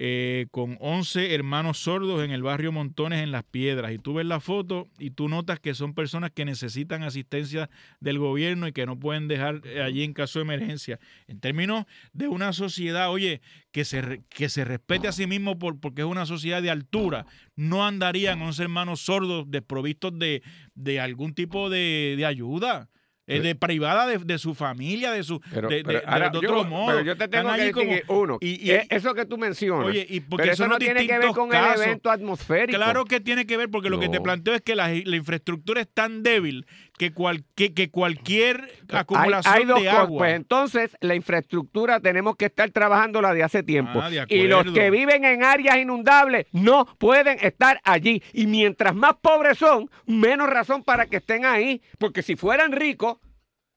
eh, 0.00 0.46
con 0.52 0.78
11 0.78 1.34
hermanos 1.34 1.78
sordos 1.78 2.22
en 2.22 2.30
el 2.30 2.40
barrio 2.40 2.70
Montones 2.70 3.20
en 3.20 3.32
Las 3.32 3.42
Piedras. 3.42 3.90
Y 3.90 3.98
tú 3.98 4.14
ves 4.14 4.26
la 4.26 4.38
foto 4.38 4.86
y 4.96 5.10
tú 5.10 5.28
notas 5.28 5.58
que 5.58 5.74
son 5.74 5.92
personas 5.92 6.30
que 6.30 6.44
necesitan 6.44 7.02
asistencia 7.02 7.68
del 7.98 8.20
gobierno 8.20 8.68
y 8.68 8.72
que 8.72 8.86
no 8.86 8.96
pueden 8.96 9.26
dejar 9.26 9.60
eh, 9.64 9.82
allí 9.82 10.04
en 10.04 10.12
caso 10.12 10.38
de 10.38 10.44
emergencia. 10.44 11.00
En 11.26 11.40
términos 11.40 11.84
de 12.12 12.28
una 12.28 12.52
sociedad, 12.52 13.10
oye, 13.10 13.40
que 13.72 13.84
se, 13.84 14.22
que 14.28 14.48
se 14.48 14.64
respete 14.64 15.08
a 15.08 15.12
sí 15.12 15.26
mismo 15.26 15.58
por, 15.58 15.80
porque 15.80 16.02
es 16.02 16.08
una 16.08 16.26
sociedad 16.26 16.62
de 16.62 16.70
altura, 16.70 17.26
no 17.56 17.84
andarían 17.84 18.40
11 18.40 18.62
hermanos 18.62 19.00
sordos 19.00 19.50
desprovistos 19.50 20.16
de, 20.16 20.44
de 20.76 21.00
algún 21.00 21.34
tipo 21.34 21.70
de, 21.70 22.14
de 22.16 22.24
ayuda. 22.24 22.88
Es 23.28 23.42
de 23.42 23.54
privada 23.54 24.06
de, 24.06 24.38
su 24.38 24.54
familia, 24.54 25.12
de 25.12 25.22
su 25.22 25.40
pero, 25.52 25.68
de, 25.68 26.02
otro 26.26 26.40
yo, 26.40 26.64
modo. 26.64 26.86
Pero 26.86 27.02
yo 27.02 27.16
te 27.16 27.28
tengo 27.28 27.52
que 27.52 27.72
decir 27.72 28.04
uno, 28.08 28.38
y, 28.40 28.70
e, 28.70 28.86
eso 28.88 29.14
que 29.14 29.26
tú 29.26 29.38
mencionas, 29.38 29.86
oye, 29.86 30.06
y 30.08 30.20
porque 30.20 30.44
pero 30.44 30.52
eso 30.54 30.66
no 30.66 30.78
tiene 30.78 31.06
que 31.06 31.18
ver 31.18 31.28
con 31.28 31.54
el 31.54 31.80
evento 31.80 32.10
atmosférico. 32.10 32.76
Claro 32.76 33.04
que 33.04 33.20
tiene 33.20 33.46
que 33.46 33.56
ver, 33.56 33.70
porque 33.70 33.90
lo 33.90 34.00
que 34.00 34.08
te 34.08 34.20
planteo 34.20 34.54
es 34.54 34.62
que 34.62 34.74
la, 34.74 34.88
la 34.88 35.16
infraestructura 35.16 35.80
es 35.80 35.88
tan 35.88 36.22
débil 36.22 36.66
que, 36.98 37.12
cual, 37.12 37.44
que, 37.54 37.90
cualquier 37.90 38.70
acumulación 38.92 39.54
hay, 39.54 39.64
dos 39.64 39.80
de 39.80 39.88
agua. 39.88 40.18
Pues 40.18 40.34
entonces, 40.34 40.96
la 41.00 41.14
infraestructura 41.14 42.00
tenemos 42.00 42.36
que 42.36 42.46
estar 42.46 42.68
trabajando 42.70 43.22
la 43.22 43.32
de 43.32 43.42
hace 43.42 43.62
tiempo. 43.62 44.00
Ah, 44.02 44.10
y 44.28 44.42
los 44.48 44.70
que 44.72 44.90
viven 44.90 45.24
en 45.24 45.42
áreas 45.44 45.78
inundables 45.78 46.46
no 46.52 46.84
pueden 46.98 47.38
estar 47.40 47.80
allí. 47.84 48.22
Y 48.32 48.46
mientras 48.46 48.94
más 48.94 49.14
pobres 49.22 49.58
son, 49.58 49.88
menos 50.06 50.50
razón 50.50 50.82
para 50.82 51.06
que 51.06 51.16
estén 51.16 51.46
ahí. 51.46 51.80
Porque 51.98 52.22
si 52.22 52.36
fueran 52.36 52.72
ricos, 52.72 53.18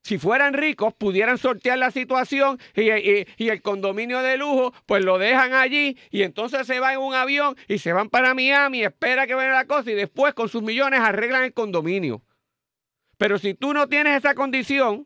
si 0.03 0.17
fueran 0.17 0.53
ricos, 0.53 0.93
pudieran 0.95 1.37
sortear 1.37 1.77
la 1.77 1.91
situación 1.91 2.59
y, 2.75 2.89
y, 2.91 3.49
el 3.49 3.61
condominio 3.61 4.23
de 4.23 4.37
lujo, 4.37 4.73
pues 4.87 5.05
lo 5.05 5.19
dejan 5.19 5.53
allí 5.53 5.95
y 6.09 6.23
entonces 6.23 6.65
se 6.65 6.79
van 6.79 6.93
en 6.93 7.01
un 7.01 7.13
avión 7.13 7.55
y 7.67 7.77
se 7.77 7.93
van 7.93 8.09
para 8.09 8.33
Miami, 8.33 8.81
espera 8.81 9.27
que 9.27 9.35
venga 9.35 9.53
la 9.53 9.65
cosa 9.65 9.91
y 9.91 9.93
después 9.93 10.33
con 10.33 10.49
sus 10.49 10.63
millones 10.63 11.01
arreglan 11.01 11.43
el 11.43 11.53
condominio. 11.53 12.23
Pero 13.21 13.37
si 13.37 13.53
tú 13.53 13.71
no 13.71 13.87
tienes 13.87 14.17
esa 14.17 14.33
condición 14.33 15.05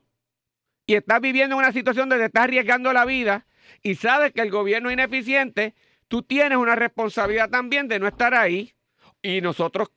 y 0.88 0.94
estás 0.94 1.20
viviendo 1.20 1.56
en 1.56 1.60
una 1.60 1.74
situación 1.74 2.08
donde 2.08 2.28
estás 2.28 2.46
arriesgando 2.46 2.94
la 2.94 3.04
vida 3.04 3.46
y 3.84 3.96
sabes 3.96 4.32
que 4.32 4.40
el 4.40 4.52
gobierno 4.52 4.88
es 4.88 4.94
ineficiente, 4.94 5.76
tú 6.08 6.24
tienes 6.24 6.58
una 6.58 6.76
responsabilidad 6.76 7.50
también 7.50 7.90
de 7.90 8.00
no 8.00 8.08
estar 8.08 8.34
ahí. 8.34 8.74
Y 9.22 9.42
nosotros, 9.42 9.90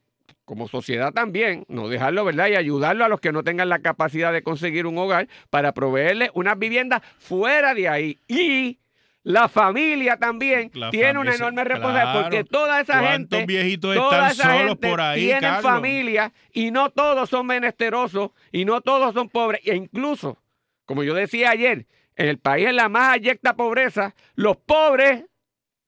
como 0.45 0.67
sociedad 0.67 1.13
también, 1.13 1.65
no 1.69 1.89
dejarlo, 1.89 2.25
¿verdad? 2.25 2.49
Y 2.49 2.57
ayudarlo 2.57 3.05
a 3.05 3.09
los 3.09 3.21
que 3.21 3.31
no 3.31 3.45
tengan 3.45 3.69
la 3.69 3.79
capacidad 3.79 4.33
de 4.33 4.43
conseguir 4.43 4.89
un 4.89 4.99
hogar 4.99 5.29
para 5.49 5.73
proveerle 5.73 6.33
unas 6.35 6.59
viviendas 6.59 7.03
fuera 7.19 7.73
de 7.73 7.89
ahí. 7.89 8.19
Y 8.27 8.81
la 9.25 9.49
familia 9.49 10.17
también 10.17 10.71
tiene 10.91 11.19
una 11.19 11.35
enorme 11.35 11.65
responsabilidad 11.65 12.23
porque 12.23 12.45
toda 12.45 12.81
esa 12.81 13.13
gente, 13.13 13.45
viejitos 13.47 13.95
toda 13.95 14.31
esa 14.31 14.45
solos 14.45 14.69
gente 14.69 14.89
por 14.89 15.01
ahí, 15.01 15.27
tienen 15.27 15.61
familia 15.61 16.33
y 16.53 16.71
no 16.71 16.91
todos 16.91 17.29
son 17.29 17.47
menesterosos 17.47 18.31
y 18.53 18.65
no 18.65 18.81
todos 18.81 19.15
son 19.15 19.29
pobres. 19.29 19.61
E 19.65 19.75
incluso, 19.75 20.39
como 20.87 21.03
yo 21.03 21.15
decía 21.15 21.51
ayer, 21.51 21.87
en 22.17 22.29
el 22.29 22.39
país 22.39 22.69
en 22.69 22.77
la 22.77 22.89
más 22.89 23.15
ayecta 23.15 23.55
pobreza, 23.55 24.15
los 24.35 24.57
pobres 24.57 25.25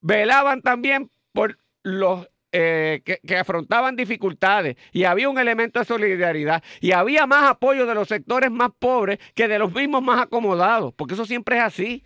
velaban 0.01 0.61
también 0.61 1.09
por 1.33 1.57
los 1.83 2.27
eh, 2.53 3.01
que, 3.05 3.19
que, 3.25 3.37
afrontaban 3.37 3.95
dificultades. 3.95 4.75
Y 4.91 5.05
había 5.05 5.29
un 5.29 5.39
elemento 5.39 5.79
de 5.79 5.85
solidaridad. 5.85 6.61
Y 6.81 6.91
había 6.91 7.25
más 7.25 7.49
apoyo 7.49 7.85
de 7.85 7.95
los 7.95 8.09
sectores 8.09 8.51
más 8.51 8.71
pobres 8.77 9.19
que 9.33 9.47
de 9.47 9.57
los 9.57 9.73
mismos 9.73 10.03
más 10.03 10.21
acomodados, 10.21 10.93
porque 10.93 11.13
eso 11.13 11.25
siempre 11.25 11.57
es 11.57 11.63
así 11.63 12.03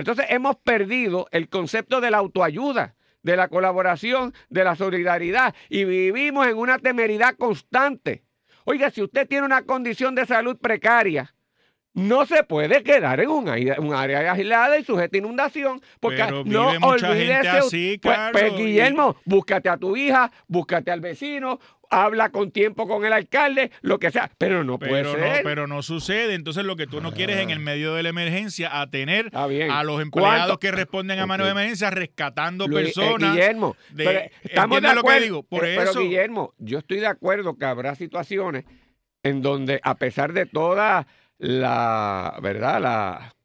entonces 0.00 0.26
hemos 0.28 0.56
perdido 0.56 1.28
el 1.30 1.48
concepto 1.48 2.00
de 2.00 2.10
la 2.10 2.18
autoayuda, 2.18 2.96
de 3.22 3.36
la 3.36 3.48
colaboración, 3.48 4.34
de 4.48 4.64
la 4.64 4.76
solidaridad 4.76 5.54
y 5.68 5.84
vivimos 5.84 6.46
en 6.46 6.58
una 6.58 6.78
temeridad 6.78 7.36
constante. 7.36 8.24
Oiga, 8.64 8.90
si 8.90 9.02
usted 9.02 9.28
tiene 9.28 9.46
una 9.46 9.62
condición 9.62 10.14
de 10.14 10.26
salud 10.26 10.56
precaria, 10.58 11.35
no 11.96 12.26
se 12.26 12.44
puede 12.44 12.82
quedar 12.82 13.20
en 13.20 13.30
un 13.30 13.48
área, 13.94 14.32
aislada 14.32 14.78
y 14.78 14.84
sujeta 14.84 15.16
a 15.16 15.18
inundación, 15.18 15.80
porque 15.98 16.22
no 16.44 16.68
olvídese. 16.82 17.48
Así, 17.48 17.98
pues, 18.02 18.18
pues, 18.32 18.54
Guillermo, 18.54 19.16
búscate 19.24 19.70
a 19.70 19.78
tu 19.78 19.96
hija, 19.96 20.30
búscate 20.46 20.90
al 20.90 21.00
vecino, 21.00 21.58
habla 21.88 22.28
con 22.28 22.50
tiempo 22.50 22.86
con 22.86 23.06
el 23.06 23.14
alcalde, 23.14 23.70
lo 23.80 23.98
que 23.98 24.10
sea, 24.10 24.30
pero 24.36 24.62
no 24.62 24.78
puede 24.78 25.10
ser. 25.10 25.42
pero 25.42 25.66
no 25.66 25.80
sucede. 25.80 26.34
Entonces, 26.34 26.64
lo 26.64 26.76
que 26.76 26.86
tú 26.86 27.00
no 27.00 27.12
quieres 27.12 27.38
en 27.38 27.48
el 27.48 27.60
medio 27.60 27.94
de 27.94 28.02
la 28.02 28.10
emergencia, 28.10 28.78
a 28.78 28.90
tener 28.90 29.30
a 29.32 29.82
los 29.82 30.02
empleados 30.02 30.58
que 30.58 30.72
responden 30.72 31.18
a 31.18 31.26
mano 31.26 31.46
de 31.46 31.52
emergencia 31.52 31.88
rescatando 31.88 32.66
eh, 32.66 32.72
personas. 32.72 33.32
Guillermo, 33.32 33.74
estamos 34.42 34.82
de 34.82 34.88
acuerdo. 34.88 35.02
Lo 35.02 35.02
que 35.02 35.24
digo? 35.24 35.42
Por 35.44 35.64
eso, 35.64 36.00
Guillermo, 36.00 36.52
yo 36.58 36.78
estoy 36.78 37.00
de 37.00 37.06
acuerdo 37.06 37.56
que 37.56 37.64
habrá 37.64 37.94
situaciones 37.94 38.66
en 39.22 39.40
donde, 39.40 39.80
a 39.82 39.94
pesar 39.94 40.34
de 40.34 40.44
toda 40.44 41.06
la, 41.38 42.38
¿verdad? 42.42 42.80
La 42.80 43.36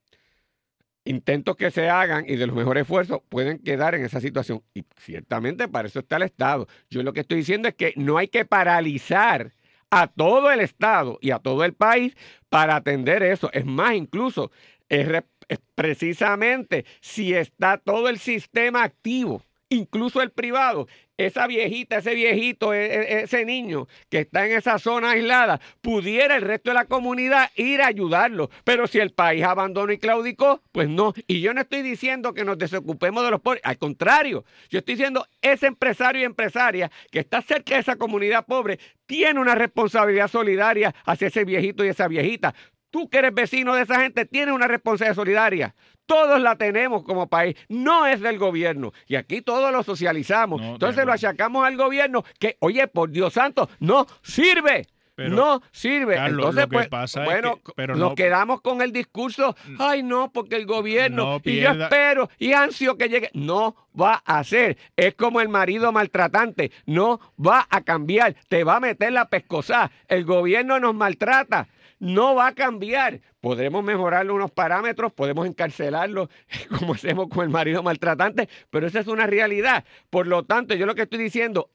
intentos 1.04 1.56
que 1.56 1.72
se 1.72 1.90
hagan 1.90 2.26
y 2.28 2.36
de 2.36 2.48
los 2.48 2.56
mejores 2.56 2.82
esfuerzos 2.82 3.22
pueden 3.30 3.60
quedar 3.60 3.96
en 3.96 4.06
esa 4.06 4.22
situación. 4.22 4.64
Y 4.74 4.84
ciertamente 4.98 5.68
para 5.68 5.88
eso 5.88 6.00
está 6.00 6.18
el 6.18 6.24
Estado. 6.24 6.68
Yo 6.90 7.04
lo 7.04 7.14
que 7.14 7.22
estoy 7.22 7.40
diciendo 7.40 7.68
es 7.68 7.76
que 7.76 7.94
no 7.96 8.18
hay 8.18 8.28
que 8.28 8.46
paralizar 8.46 9.54
a 9.90 10.08
todo 10.08 10.52
el 10.52 10.62
Estado 10.62 11.18
y 11.22 11.32
a 11.32 11.40
todo 11.40 11.66
el 11.66 11.74
país 11.74 12.16
para 12.50 12.76
atender 12.76 13.24
eso. 13.24 13.50
Es 13.54 13.66
más, 13.66 13.94
incluso, 13.96 14.52
es, 14.90 15.08
es 15.48 15.60
precisamente 15.76 16.86
si 17.02 17.34
está 17.34 17.78
todo 17.78 18.08
el 18.10 18.20
sistema 18.20 18.84
activo 18.84 19.44
incluso 19.72 20.22
el 20.22 20.32
privado, 20.32 20.88
esa 21.26 21.48
viejita, 21.48 21.98
ese 21.98 22.16
viejito, 22.16 22.74
e, 22.74 22.86
e, 22.86 23.22
ese 23.24 23.46
niño 23.46 23.88
que 24.10 24.20
está 24.20 24.46
en 24.46 24.54
esa 24.54 24.80
zona 24.80 25.12
aislada, 25.12 25.60
pudiera 25.82 26.36
el 26.36 26.42
resto 26.42 26.72
de 26.72 26.76
la 26.76 26.86
comunidad 26.86 27.50
ir 27.56 27.82
a 27.82 27.88
ayudarlo. 27.88 28.50
Pero 28.64 28.88
si 28.88 29.00
el 29.00 29.12
país 29.12 29.44
abandonó 29.44 29.92
y 29.92 29.98
claudicó, 29.98 30.62
pues 30.72 30.90
no. 30.90 31.14
Y 31.28 31.42
yo 31.42 31.54
no 31.54 31.62
estoy 31.62 31.82
diciendo 31.82 32.34
que 32.34 32.44
nos 32.44 32.58
desocupemos 32.58 33.24
de 33.24 33.32
los 33.32 33.42
pobres, 33.42 33.62
al 33.64 33.78
contrario, 33.78 34.46
yo 34.70 34.80
estoy 34.80 34.96
diciendo 34.96 35.26
ese 35.42 35.68
empresario 35.68 36.22
y 36.22 36.26
empresaria 36.26 36.92
que 37.12 37.20
está 37.20 37.42
cerca 37.42 37.76
de 37.76 37.82
esa 37.82 37.96
comunidad 37.96 38.46
pobre 38.46 38.80
tiene 39.06 39.40
una 39.40 39.56
responsabilidad 39.56 40.30
solidaria 40.30 40.96
hacia 41.06 41.28
ese 41.28 41.44
viejito 41.44 41.84
y 41.84 41.90
esa 41.90 42.08
viejita. 42.08 42.56
Tú 42.92 43.10
que 43.10 43.20
eres 43.20 43.34
vecino 43.34 43.74
de 43.74 43.84
esa 43.84 44.02
gente 44.02 44.26
tienes 44.26 44.54
una 44.54 44.68
responsabilidad 44.68 45.16
solidaria. 45.16 45.76
Todos 46.06 46.42
la 46.42 46.58
tenemos 46.58 47.04
como 47.04 47.30
país, 47.30 47.56
no 47.70 48.06
es 48.06 48.20
del 48.20 48.38
gobierno. 48.38 48.92
Y 49.08 49.16
aquí 49.16 49.42
todos 49.42 49.72
lo 49.72 49.82
socializamos. 49.82 50.62
Entonces 50.62 51.06
lo 51.06 51.14
achacamos 51.14 51.66
al 51.66 51.78
gobierno 51.78 52.24
que, 52.38 52.58
oye, 52.60 52.86
por 52.88 53.10
Dios 53.10 53.34
santo, 53.34 53.70
no 53.80 54.06
sirve. 54.22 54.88
no 55.18 55.62
sirve. 55.72 56.18
Entonces, 56.18 56.68
pues, 56.70 56.90
bueno, 57.16 57.60
pero 57.76 57.96
nos 57.96 58.14
quedamos 58.16 58.60
con 58.62 58.82
el 58.82 58.92
discurso, 58.92 59.56
ay 59.80 60.04
no, 60.04 60.32
porque 60.34 60.56
el 60.56 60.66
gobierno, 60.66 61.40
y 61.44 61.62
yo 61.62 61.72
espero, 61.72 62.30
y 62.40 62.54
ansio 62.54 62.98
que 62.98 63.08
llegue. 63.08 63.30
No 63.34 63.76
va 64.00 64.22
a 64.26 64.44
ser. 64.44 64.78
Es 64.98 65.16
como 65.16 65.40
el 65.40 65.48
marido 65.48 65.92
maltratante, 65.92 66.72
no 66.86 67.22
va 67.40 67.68
a 67.70 67.82
cambiar, 67.82 68.36
te 68.50 68.64
va 68.64 68.78
a 68.78 68.80
meter 68.82 69.14
la 69.14 69.30
pescosa. 69.30 69.92
El 70.08 70.26
gobierno 70.26 70.80
nos 70.80 70.96
maltrata 70.96 71.68
no 72.02 72.34
va 72.34 72.48
a 72.48 72.56
cambiar. 72.56 73.22
Podremos 73.40 73.84
mejorarle 73.84 74.32
unos 74.32 74.52
parámetros, 74.52 75.14
podemos 75.14 75.48
encarcelarlo 75.48 76.30
como 76.80 76.96
hacemos 76.96 77.30
con 77.30 77.44
el 77.44 77.50
marido 77.50 77.84
maltratante, 77.84 78.50
pero 78.70 78.88
esa 78.88 79.00
es 79.00 79.08
una 79.08 79.28
realidad. 79.28 79.86
Por 80.10 80.28
lo 80.28 80.44
tanto, 80.44 80.74
yo 80.74 80.86
lo 80.86 80.96
que 80.96 81.04
estoy 81.04 81.20
diciendo, 81.20 81.70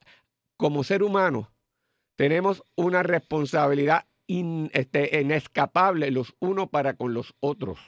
como 0.56 0.84
ser 0.84 1.02
humano, 1.02 1.52
tenemos 2.16 2.64
una 2.74 3.04
responsabilidad 3.04 4.06
este, 4.26 5.20
inescapable 5.20 6.10
los 6.10 6.34
unos 6.40 6.68
para 6.70 6.94
con 6.94 7.14
los 7.14 7.34
otros. 7.38 7.78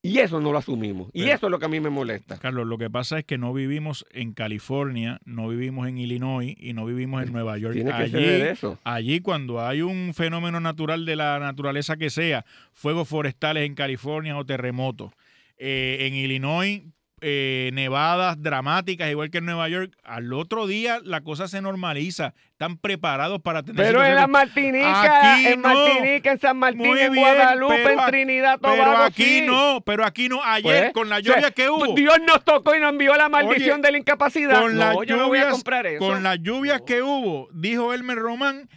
Y 0.00 0.18
eso 0.18 0.40
no 0.40 0.52
lo 0.52 0.58
asumimos. 0.58 1.10
Y 1.12 1.24
eso 1.24 1.46
es 1.46 1.50
lo 1.50 1.58
que 1.58 1.64
a 1.64 1.68
mí 1.68 1.80
me 1.80 1.90
molesta. 1.90 2.38
Carlos, 2.38 2.66
lo 2.66 2.78
que 2.78 2.88
pasa 2.88 3.18
es 3.18 3.24
que 3.24 3.36
no 3.36 3.52
vivimos 3.52 4.06
en 4.12 4.32
California, 4.32 5.20
no 5.24 5.48
vivimos 5.48 5.88
en 5.88 5.98
Illinois 5.98 6.54
y 6.56 6.72
no 6.72 6.86
vivimos 6.86 7.24
en 7.24 7.32
Nueva 7.32 7.58
York. 7.58 7.74
Tiene 7.74 7.90
que 7.90 7.96
allí, 7.96 8.12
ser 8.12 8.46
eso. 8.46 8.78
allí 8.84 9.20
cuando 9.20 9.60
hay 9.60 9.82
un 9.82 10.14
fenómeno 10.14 10.60
natural 10.60 11.04
de 11.04 11.16
la 11.16 11.40
naturaleza 11.40 11.96
que 11.96 12.10
sea, 12.10 12.44
fuegos 12.72 13.08
forestales 13.08 13.66
en 13.66 13.74
California 13.74 14.36
o 14.38 14.46
terremotos. 14.46 15.12
Eh, 15.56 16.06
en 16.06 16.14
Illinois 16.14 16.82
eh, 17.20 17.70
nevadas 17.72 18.40
dramáticas, 18.42 19.10
igual 19.10 19.30
que 19.30 19.38
en 19.38 19.46
Nueva 19.46 19.68
York, 19.68 19.92
al 20.04 20.32
otro 20.32 20.66
día 20.66 21.00
la 21.04 21.22
cosa 21.22 21.48
se 21.48 21.60
normaliza. 21.60 22.34
Están 22.52 22.76
preparados 22.76 23.40
para 23.40 23.62
tener. 23.62 23.84
Pero 23.84 24.04
en 24.04 24.14
la 24.14 24.26
Martinica, 24.26 25.40
en 25.40 25.60
Martinica, 25.60 26.32
en 26.32 26.40
San 26.40 26.56
Martín, 26.56 26.96
en 26.96 27.14
Guadalupe, 27.14 27.92
en 27.92 28.06
Trinidad, 28.06 28.58
Tobago. 28.58 28.82
Pero 28.82 28.96
aquí 29.04 29.40
no, 29.42 29.80
pero 29.84 30.04
aquí 30.04 30.28
no. 30.28 30.42
Ayer, 30.42 30.84
pues, 30.84 30.92
con 30.92 31.08
la 31.08 31.20
lluvia 31.20 31.50
que 31.50 31.70
hubo. 31.70 31.94
Dios 31.94 32.18
nos 32.26 32.44
tocó 32.44 32.74
y 32.74 32.80
nos 32.80 32.90
envió 32.90 33.14
la 33.14 33.28
maldición 33.28 33.80
de 33.80 33.92
la 33.92 33.98
incapacidad. 33.98 34.60
Con 34.60 34.78
las 34.78 34.96
lluvias, 35.06 35.62
Con 35.98 36.22
las 36.22 36.38
lluvias 36.40 36.82
que 36.82 37.02
hubo, 37.02 37.48
dijo 37.52 37.92
Elmer 37.92 38.18
Román 38.18 38.68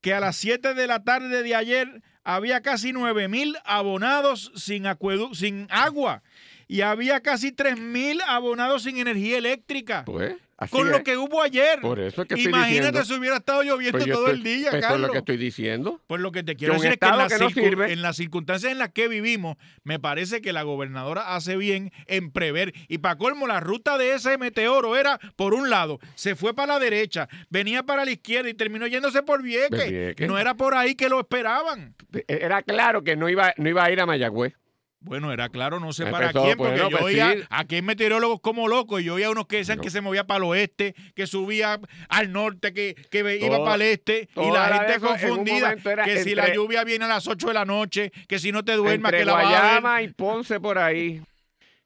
que 0.00 0.14
a 0.14 0.20
las 0.20 0.36
7 0.36 0.74
de 0.74 0.86
la 0.86 1.02
tarde 1.02 1.42
de 1.42 1.54
ayer 1.54 2.02
había 2.24 2.60
casi 2.60 2.92
9 2.92 3.28
mil 3.28 3.56
abonados 3.64 4.52
sin, 4.54 4.84
sin 5.32 5.66
agua 5.70 6.22
y 6.68 6.82
había 6.82 7.20
casi 7.20 7.50
3.000 7.50 8.22
abonados 8.26 8.82
sin 8.82 8.98
energía 8.98 9.38
eléctrica. 9.38 10.04
Pues, 10.04 10.36
con 10.70 10.90
lo 10.90 11.04
que 11.04 11.16
hubo 11.16 11.40
ayer. 11.40 11.80
Por 11.80 12.00
eso 12.00 12.24
que 12.24 12.34
Imagínate 12.40 13.04
si 13.04 13.14
hubiera 13.14 13.36
estado 13.36 13.62
lloviendo 13.62 13.98
pues 13.98 14.10
todo 14.10 14.28
el 14.28 14.42
día, 14.42 14.70
pues 14.70 14.82
Carlos. 14.82 15.02
es 15.02 15.06
lo 15.06 15.12
que 15.12 15.18
estoy 15.18 15.36
diciendo. 15.36 16.00
Pues 16.08 16.20
lo 16.20 16.32
que 16.32 16.42
te 16.42 16.56
quiero 16.56 16.74
decir 16.74 16.98
es 17.00 17.54
que, 17.54 17.92
en, 17.92 18.02
las 18.02 18.16
circunstancias 18.16 18.72
en 18.72 18.78
las 18.78 18.90
que 18.90 19.06
vivimos, 19.06 19.56
me 19.84 20.00
parece 20.00 20.40
que 20.40 20.52
la 20.52 20.64
gobernadora 20.64 21.36
hace 21.36 21.56
bien 21.56 21.92
en 22.06 22.32
prever. 22.32 22.74
Y 22.88 22.98
para 22.98 23.16
colmo, 23.16 23.46
la 23.46 23.60
ruta 23.60 23.98
de 23.98 24.14
ese 24.14 24.36
meteoro 24.36 24.96
era 24.96 25.20
por 25.36 25.54
un 25.54 25.70
lado, 25.70 26.00
se 26.16 26.34
fue 26.34 26.54
para 26.54 26.74
la 26.74 26.78
derecha, 26.80 27.28
venía 27.50 27.84
para 27.84 28.04
la 28.04 28.10
izquierda 28.10 28.50
y 28.50 28.54
terminó 28.54 28.88
yéndose 28.88 29.22
por 29.22 29.42
Vieques. 29.42 30.16
No 30.26 30.38
era 30.38 30.54
por 30.54 30.74
ahí 30.74 30.96
que 30.96 31.08
lo 31.08 31.20
esperaban. 31.20 31.94
Era 32.26 32.62
claro 32.62 33.04
que 33.04 33.16
no 33.16 33.28
iba, 33.28 33.54
no 33.58 33.68
iba 33.68 33.84
a 33.84 33.92
ir 33.92 34.00
a 34.00 34.06
Mayagüez. 34.06 34.54
Bueno, 35.00 35.32
era 35.32 35.48
claro, 35.48 35.78
no 35.78 35.92
sé 35.92 36.06
para 36.06 36.32
quién, 36.32 36.56
porque 36.56 36.78
yo 36.78 36.90
pues 36.90 37.02
oía, 37.02 37.34
aquí 37.50 37.76
hay 37.76 37.82
meteorólogos 37.82 38.40
como 38.40 38.66
locos, 38.66 39.02
yo 39.02 39.14
oía 39.14 39.30
unos 39.30 39.46
que 39.46 39.58
decían 39.58 39.78
que 39.78 39.90
se 39.90 40.00
movía 40.00 40.26
para 40.26 40.38
el 40.38 40.44
oeste, 40.44 40.94
que 41.14 41.28
subía 41.28 41.80
al 42.08 42.32
norte, 42.32 42.72
que, 42.72 42.96
iba 43.40 43.64
para 43.64 43.76
el 43.76 43.82
este, 43.82 44.28
y 44.34 44.50
la 44.50 44.78
gente 44.78 45.00
confundida, 45.00 45.76
que 46.04 46.24
si 46.24 46.34
la 46.34 46.52
lluvia 46.52 46.82
viene 46.82 47.04
a 47.04 47.08
las 47.08 47.28
8 47.28 47.46
de 47.46 47.54
la 47.54 47.64
noche, 47.64 48.10
que 48.26 48.40
si 48.40 48.50
no 48.50 48.64
te 48.64 48.72
duermas, 48.74 49.12
que 49.12 49.24
la 49.24 49.34
va 49.34 49.96
a 49.96 50.02
y 50.02 50.08
Ponce 50.08 50.58
por 50.58 50.78
ahí. 50.78 51.22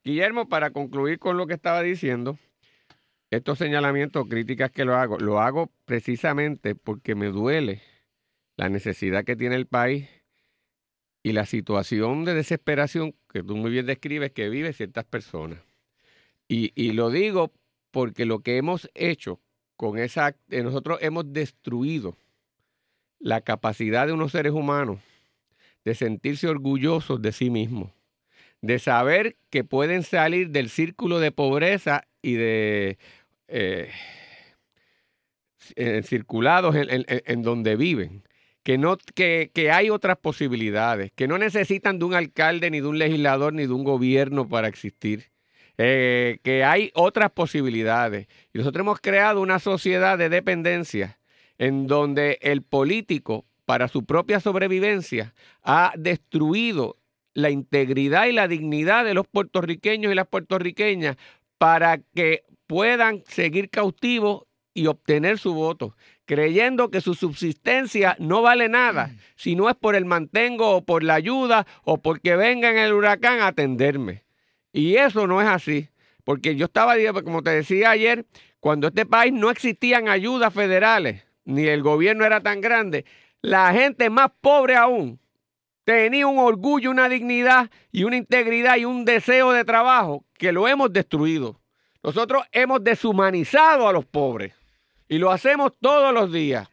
Guillermo, 0.02 0.48
para 0.48 0.70
concluir 0.70 1.18
con 1.18 1.36
lo 1.36 1.46
que 1.46 1.54
estaba 1.54 1.82
diciendo, 1.82 2.38
estos 3.30 3.58
señalamientos, 3.58 4.26
críticas 4.26 4.70
que 4.70 4.84
lo 4.84 4.96
hago, 4.96 5.18
lo 5.18 5.40
hago 5.40 5.70
precisamente 5.84 6.74
porque 6.74 7.14
me 7.14 7.26
duele 7.26 7.82
la 8.56 8.68
necesidad 8.68 9.24
que 9.24 9.36
tiene 9.36 9.56
el 9.56 9.66
país 9.66 10.08
y 11.22 11.32
la 11.32 11.46
situación 11.46 12.24
de 12.24 12.34
desesperación 12.34 13.14
que 13.32 13.42
tú 13.42 13.56
muy 13.56 13.70
bien 13.70 13.86
describes 13.86 14.32
que 14.32 14.48
vive 14.48 14.72
ciertas 14.72 15.04
personas. 15.04 15.58
Y, 16.48 16.92
lo 16.92 17.10
digo 17.10 17.50
porque 17.90 18.26
lo 18.26 18.40
que 18.40 18.58
hemos 18.58 18.90
hecho 18.94 19.40
con 19.76 19.98
esa, 19.98 20.36
eh, 20.50 20.62
nosotros 20.62 20.98
hemos 21.00 21.32
destruido 21.32 22.14
la 23.18 23.40
capacidad 23.40 24.06
de 24.06 24.12
unos 24.12 24.32
seres 24.32 24.52
humanos 24.52 24.98
de 25.84 25.94
sentirse 25.94 26.48
orgullosos 26.48 27.22
de 27.22 27.32
sí 27.32 27.48
mismos, 27.48 27.90
de 28.60 28.78
saber 28.78 29.36
que 29.48 29.64
pueden 29.64 30.02
salir 30.02 30.50
del 30.50 30.68
círculo 30.68 31.20
de 31.20 31.32
pobreza 31.32 32.06
y 32.20 32.34
de 32.34 32.98
eh, 33.48 33.90
eh, 35.74 36.02
circulados 36.02 36.76
en 36.76 37.42
donde 37.42 37.76
viven 37.76 38.22
que, 38.62 38.78
no, 38.78 38.96
que, 39.14 39.50
que, 39.52 39.70
hay 39.70 39.90
otras 39.90 40.18
posibilidades, 40.18 41.12
que 41.14 41.28
no 41.28 41.38
necesitan 41.38 41.98
de 41.98 42.04
un 42.04 42.14
alcalde, 42.14 42.70
ni 42.70 42.80
de 42.80 42.86
un 42.86 42.98
legislador, 42.98 43.52
ni 43.52 43.66
de 43.66 43.72
un 43.72 43.84
gobierno 43.84 44.48
para 44.48 44.68
existir, 44.68 45.32
eh, 45.78 46.38
que 46.42 46.64
hay 46.64 46.90
otras 46.94 47.30
posibilidades. 47.30 48.28
Y 48.52 48.58
nosotros 48.58 48.84
hemos 48.84 49.00
creado 49.00 49.40
una 49.40 49.58
sociedad 49.58 50.18
de 50.18 50.28
dependencia 50.28 51.18
en 51.58 51.86
donde 51.86 52.38
el 52.42 52.62
político, 52.62 53.46
para 53.64 53.88
su 53.88 54.04
propia 54.04 54.40
sobrevivencia, 54.40 55.34
ha 55.62 55.92
destruido 55.96 56.98
la 57.34 57.50
integridad 57.50 58.26
y 58.26 58.32
la 58.32 58.48
dignidad 58.48 59.04
de 59.04 59.14
los 59.14 59.26
puertorriqueños 59.26 60.12
y 60.12 60.14
las 60.14 60.26
puertorriqueñas 60.26 61.16
para 61.58 61.98
que 61.98 62.44
puedan 62.66 63.22
seguir 63.26 63.70
cautivos 63.70 64.44
y 64.74 64.86
obtener 64.86 65.38
su 65.38 65.54
voto 65.54 65.94
creyendo 66.32 66.90
que 66.90 67.02
su 67.02 67.14
subsistencia 67.14 68.16
no 68.18 68.40
vale 68.40 68.70
nada, 68.70 69.08
mm. 69.08 69.18
si 69.36 69.54
no 69.54 69.68
es 69.68 69.76
por 69.76 69.94
el 69.94 70.06
mantengo 70.06 70.70
o 70.70 70.82
por 70.82 71.02
la 71.02 71.12
ayuda 71.12 71.66
o 71.84 72.00
porque 72.00 72.36
venga 72.36 72.70
en 72.70 72.78
el 72.78 72.94
huracán 72.94 73.40
a 73.40 73.48
atenderme. 73.48 74.24
Y 74.72 74.96
eso 74.96 75.26
no 75.26 75.42
es 75.42 75.46
así, 75.46 75.90
porque 76.24 76.56
yo 76.56 76.64
estaba, 76.64 76.94
como 77.22 77.42
te 77.42 77.50
decía 77.50 77.90
ayer, 77.90 78.24
cuando 78.60 78.86
este 78.86 79.04
país 79.04 79.30
no 79.34 79.50
existían 79.50 80.08
ayudas 80.08 80.54
federales, 80.54 81.22
ni 81.44 81.66
el 81.66 81.82
gobierno 81.82 82.24
era 82.24 82.40
tan 82.40 82.62
grande, 82.62 83.04
la 83.42 83.70
gente 83.74 84.08
más 84.08 84.30
pobre 84.40 84.74
aún 84.74 85.20
tenía 85.84 86.26
un 86.26 86.38
orgullo, 86.38 86.90
una 86.90 87.10
dignidad 87.10 87.70
y 87.90 88.04
una 88.04 88.16
integridad 88.16 88.78
y 88.78 88.86
un 88.86 89.04
deseo 89.04 89.52
de 89.52 89.66
trabajo 89.66 90.24
que 90.38 90.52
lo 90.52 90.66
hemos 90.66 90.94
destruido. 90.94 91.60
Nosotros 92.02 92.44
hemos 92.52 92.82
deshumanizado 92.82 93.86
a 93.86 93.92
los 93.92 94.06
pobres. 94.06 94.61
Y 95.12 95.18
lo 95.18 95.30
hacemos 95.30 95.74
todos 95.78 96.14
los 96.14 96.32
días. 96.32 96.70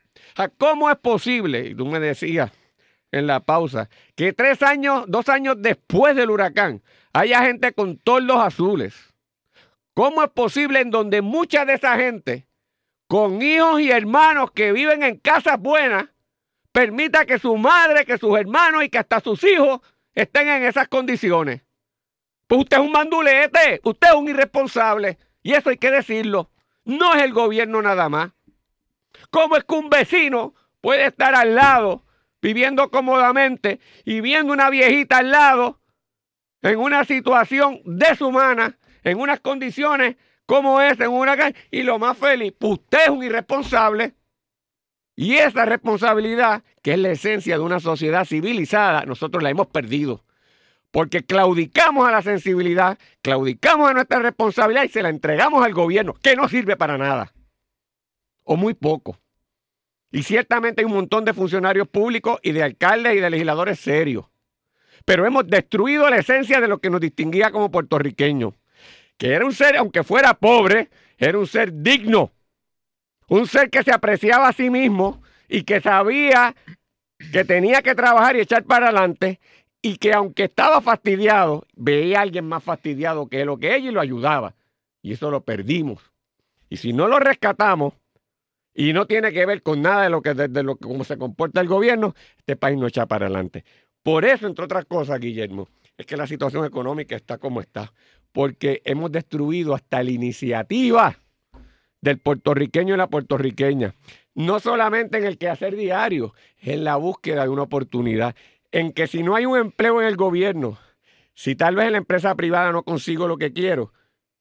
¿Cómo 0.58 0.90
es 0.90 0.96
posible? 0.96 1.68
Y 1.68 1.76
tú 1.76 1.86
me 1.86 2.00
decías 2.00 2.50
en 3.12 3.28
la 3.28 3.42
pausa 3.42 3.90
que 4.16 4.32
tres 4.32 4.64
años, 4.64 5.04
dos 5.10 5.28
años 5.28 5.58
después 5.60 6.16
del 6.16 6.30
huracán, 6.30 6.82
haya 7.12 7.44
gente 7.44 7.74
con 7.74 7.98
tordos 7.98 8.38
azules. 8.38 9.14
¿Cómo 9.94 10.24
es 10.24 10.30
posible 10.30 10.80
en 10.80 10.90
donde 10.90 11.22
mucha 11.22 11.66
de 11.66 11.74
esa 11.74 11.98
gente, 11.98 12.48
con 13.10 13.42
hijos 13.42 13.82
y 13.82 13.92
hermanos 13.92 14.52
que 14.52 14.72
viven 14.72 15.04
en 15.04 15.18
casas 15.18 15.60
buenas, 15.60 16.06
permita 16.72 17.26
que 17.26 17.40
su 17.40 17.58
madre, 17.58 18.06
que 18.06 18.18
sus 18.18 18.40
hermanos 18.40 18.86
y 18.86 18.90
que 18.90 19.00
hasta 19.00 19.20
sus 19.20 19.44
hijos 19.44 19.82
estén 20.16 20.48
en 20.48 20.64
esas 20.64 20.88
condiciones? 20.88 21.64
Pues 22.48 22.62
usted 22.62 22.78
es 22.78 22.84
un 22.84 22.94
mandulete, 22.94 23.82
usted 23.84 24.08
es 24.08 24.14
un 24.14 24.30
irresponsable. 24.30 25.18
Y 25.44 25.56
eso 25.56 25.72
hay 25.72 25.78
que 25.78 25.92
decirlo. 25.92 26.50
No 26.86 27.14
es 27.16 27.24
el 27.24 27.34
gobierno 27.34 27.82
nada 27.82 28.10
más. 28.10 28.32
¿Cómo 29.30 29.58
es 29.58 29.64
que 29.64 29.76
un 29.76 29.90
vecino 29.90 30.54
puede 30.82 31.06
estar 31.08 31.36
al 31.36 31.56
lado, 31.56 32.04
viviendo 32.42 32.90
cómodamente 32.90 33.80
y 34.06 34.22
viendo 34.22 34.54
una 34.54 34.70
viejita 34.70 35.18
al 35.18 35.32
lado 35.32 35.82
en 36.62 36.80
una 36.80 37.06
situación 37.06 37.82
deshumana, 37.86 38.78
en 39.04 39.20
unas 39.20 39.40
condiciones 39.40 40.16
como 40.46 40.82
esa, 40.82 41.06
en 41.06 41.12
una 41.12 41.38
calle, 41.38 41.56
y 41.70 41.84
lo 41.84 42.00
más 42.00 42.18
feliz, 42.18 42.54
pues 42.58 42.74
usted 42.74 43.04
es 43.04 43.10
un 43.10 43.24
irresponsable. 43.24 44.16
Y 45.16 45.36
esa 45.36 45.66
responsabilidad, 45.66 46.64
que 46.82 46.94
es 46.94 47.00
la 47.00 47.12
esencia 47.12 47.58
de 47.58 47.64
una 47.64 47.80
sociedad 47.80 48.26
civilizada, 48.26 49.06
nosotros 49.06 49.44
la 49.44 49.50
hemos 49.50 49.68
perdido 49.68 50.24
porque 50.92 51.24
claudicamos 51.24 52.08
a 52.08 52.12
la 52.12 52.22
sensibilidad, 52.22 52.98
claudicamos 53.22 53.90
a 53.90 53.94
nuestra 53.94 54.20
responsabilidad 54.20 54.84
y 54.84 54.90
se 54.90 55.04
la 55.04 55.10
entregamos 55.10 55.64
al 55.64 55.74
gobierno, 55.74 56.14
que 56.14 56.36
no 56.36 56.48
sirve 56.50 56.76
para 56.76 56.98
nada, 56.98 57.34
o 58.44 58.56
muy 58.56 58.74
poco. 58.74 59.20
Y 60.12 60.24
ciertamente 60.24 60.82
hay 60.82 60.86
un 60.86 60.94
montón 60.94 61.24
de 61.26 61.34
funcionarios 61.34 61.88
públicos 61.88 62.40
y 62.42 62.52
de 62.52 62.64
alcaldes 62.64 63.16
y 63.16 63.20
de 63.20 63.30
legisladores 63.30 63.80
serios. 63.80 64.26
Pero 65.06 65.26
hemos 65.26 65.48
destruido 65.48 66.10
la 66.10 66.18
esencia 66.18 66.60
de 66.60 66.68
lo 66.68 66.80
que 66.80 66.90
nos 66.90 67.00
distinguía 67.00 67.52
como 67.52 67.70
puertorriqueños, 67.70 68.56
que 69.18 69.34
era 69.34 69.46
un 69.46 69.54
ser, 69.54 69.78
aunque 69.78 70.04
fuera 70.04 70.34
pobre, 70.34 70.90
era 71.18 71.38
un 71.38 71.46
ser 71.46 71.72
digno, 71.74 72.32
un 73.28 73.46
ser 73.46 73.70
que 73.70 73.84
se 73.84 73.92
apreciaba 73.92 74.48
a 74.48 74.54
sí 74.54 74.70
mismo 74.70 75.22
y 75.48 75.64
que 75.64 75.80
sabía 75.82 76.56
que 77.32 77.44
tenía 77.44 77.82
que 77.82 77.96
trabajar 77.96 78.36
y 78.36 78.42
echar 78.42 78.64
para 78.64 78.88
adelante 78.88 79.40
y 79.82 79.98
que 79.98 80.14
aunque 80.14 80.46
estaba 80.46 80.82
fastidiado, 80.82 81.66
veía 81.76 82.20
a 82.20 82.22
alguien 82.22 82.46
más 82.46 82.64
fastidiado 82.64 83.28
que 83.28 83.42
él 83.42 83.50
o 83.50 83.58
que 83.58 83.76
ella 83.76 83.90
y 83.90 83.94
lo 83.94 84.02
ayudaba. 84.02 84.56
Y 85.02 85.14
eso 85.14 85.32
lo 85.32 85.42
perdimos. 85.42 86.02
Y 86.70 86.78
si 86.78 86.94
no 86.94 87.08
lo 87.08 87.20
rescatamos 87.20 87.94
y 88.74 88.94
no 88.94 89.08
tiene 89.08 89.32
que 89.32 89.46
ver 89.46 89.64
con 89.64 89.82
nada 89.82 90.04
de 90.04 90.10
lo 90.10 90.22
que, 90.22 90.34
de, 90.34 90.64
lo 90.64 90.76
que 90.76 90.88
cómo 90.88 91.04
se 91.04 91.18
comporta 91.18 91.62
el 91.62 91.68
gobierno, 91.68 92.14
este 92.38 92.56
país 92.56 92.78
no 92.78 92.88
echa 92.88 93.06
para 93.06 93.26
adelante. 93.26 93.64
Por 94.04 94.26
eso, 94.26 94.48
entre 94.48 94.66
otras 94.66 94.86
cosas, 94.86 95.20
Guillermo, 95.20 95.68
es 95.98 96.06
que 96.06 96.18
la 96.18 96.28
situación 96.28 96.66
económica 96.66 97.16
está 97.16 97.38
como 97.38 97.60
está, 97.62 97.92
porque 98.32 98.82
hemos 98.86 99.12
destruido 99.12 99.74
hasta 99.74 100.04
la 100.04 100.12
iniciativa 100.12 101.18
del 102.02 102.20
puertorriqueño 102.20 102.94
y 102.94 102.98
la 102.98 103.08
puertorriqueña. 103.08 103.94
No 104.36 104.60
solamente 104.60 105.18
en 105.18 105.26
el 105.26 105.38
quehacer 105.38 105.76
diario, 105.76 106.34
en 106.62 106.84
la 106.84 106.96
búsqueda 106.96 107.44
de 107.44 107.50
una 107.50 107.64
oportunidad. 107.64 108.36
En 108.72 108.94
que 108.94 109.08
si 109.08 109.24
no 109.24 109.36
hay 109.36 109.46
un 109.46 109.58
empleo 109.58 110.02
en 110.02 110.08
el 110.08 110.16
gobierno, 110.16 110.78
si 111.34 111.56
tal 111.56 111.76
vez 111.76 111.88
en 111.88 111.94
la 111.94 111.98
empresa 111.98 112.36
privada 112.36 112.72
no 112.72 112.84
consigo 112.84 113.28
lo 113.28 113.38
que 113.38 113.52
quiero, 113.52 113.94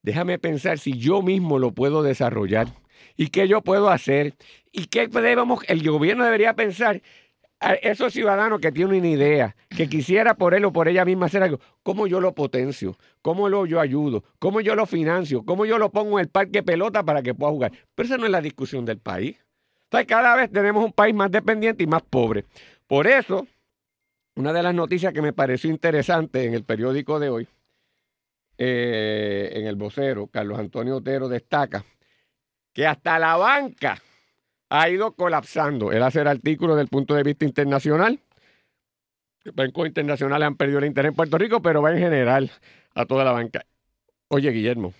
déjame 0.03 0.39
pensar 0.39 0.79
si 0.79 0.99
yo 0.99 1.23
mismo 1.23 1.59
lo 1.59 1.73
puedo 1.73 2.03
desarrollar 2.03 2.69
y 3.17 3.29
qué 3.29 3.49
yo 3.49 3.63
puedo 3.63 3.89
hacer 3.89 4.35
y 4.73 4.87
qué 4.87 5.09
debemos, 5.09 5.61
el 5.69 5.89
gobierno 5.89 6.25
debería 6.25 6.55
pensar 6.55 7.01
a 7.61 7.75
esos 7.75 8.13
ciudadanos 8.13 8.61
que 8.61 8.71
tienen 8.71 8.99
una 8.99 9.09
idea, 9.09 9.57
que 9.69 9.89
quisiera 9.89 10.35
por 10.35 10.55
él 10.55 10.65
o 10.65 10.73
por 10.73 10.89
ella 10.89 11.05
misma 11.05 11.27
hacer 11.27 11.43
algo, 11.43 11.59
¿cómo 11.83 12.07
yo 12.07 12.21
lo 12.21 12.35
potencio? 12.35 12.97
¿Cómo 13.23 13.49
lo 13.49 13.67
yo 13.67 13.81
ayudo? 13.81 14.25
¿Cómo 14.39 14.61
yo 14.61 14.75
lo 14.75 14.87
financio? 14.87 15.43
¿Cómo 15.45 15.67
yo 15.67 15.79
lo 15.79 15.91
pongo 15.91 16.19
en 16.19 16.25
el 16.25 16.31
parque 16.31 16.63
pelota 16.63 17.03
para 17.03 17.23
que 17.23 17.35
pueda 17.35 17.53
jugar? 17.53 17.73
Pero 17.95 18.07
esa 18.07 18.17
no 18.17 18.27
es 18.27 18.31
la 18.31 18.41
discusión 18.41 18.85
del 18.85 18.99
país. 18.99 19.37
cada 19.91 20.37
vez 20.37 20.53
tenemos 20.53 20.85
un 20.85 20.93
país 20.93 21.15
más 21.15 21.31
dependiente 21.31 21.83
y 21.83 21.87
más 21.87 22.03
pobre. 22.03 22.45
Por 22.87 23.07
eso, 23.07 23.47
una 24.39 24.53
de 24.53 24.63
las 24.63 24.73
noticias 24.73 25.13
que 25.13 25.21
me 25.21 25.33
pareció 25.33 25.69
interesante 25.69 26.45
en 26.45 26.55
el 26.55 26.63
periódico 26.63 27.19
de 27.19 27.29
hoy, 27.29 27.49
eh, 28.57 29.51
en 29.53 29.67
el 29.67 29.75
vocero, 29.75 30.29
Carlos 30.29 30.61
Antonio 30.61 30.99
Otero 30.99 31.29
destaca 31.29 31.85
que 32.73 32.87
hasta 32.87 33.19
la 33.19 33.37
banca 33.37 34.01
ha 34.69 34.89
ido 34.89 35.17
colapsando. 35.17 35.91
Él 35.91 36.05
hace 36.05 36.21
el 36.21 36.29
artículo 36.29 36.77
desde 36.77 36.83
el 36.83 36.89
punto 36.89 37.17
de 37.17 37.25
vista 37.25 37.47
internacional. 37.47 38.21
Bancos 39.55 39.89
internacionales 39.89 40.47
han 40.47 40.55
perdido 40.55 40.79
el 40.79 40.85
interés 40.85 41.11
en 41.11 41.17
Puerto 41.17 41.37
Rico, 41.37 41.61
pero 41.61 41.83
va 41.83 41.91
en 41.91 41.99
general 41.99 42.49
a 42.95 43.07
toda 43.07 43.25
la 43.25 43.33
banca. 43.33 43.67
Oye, 44.29 44.53
Guillermo, 44.53 44.95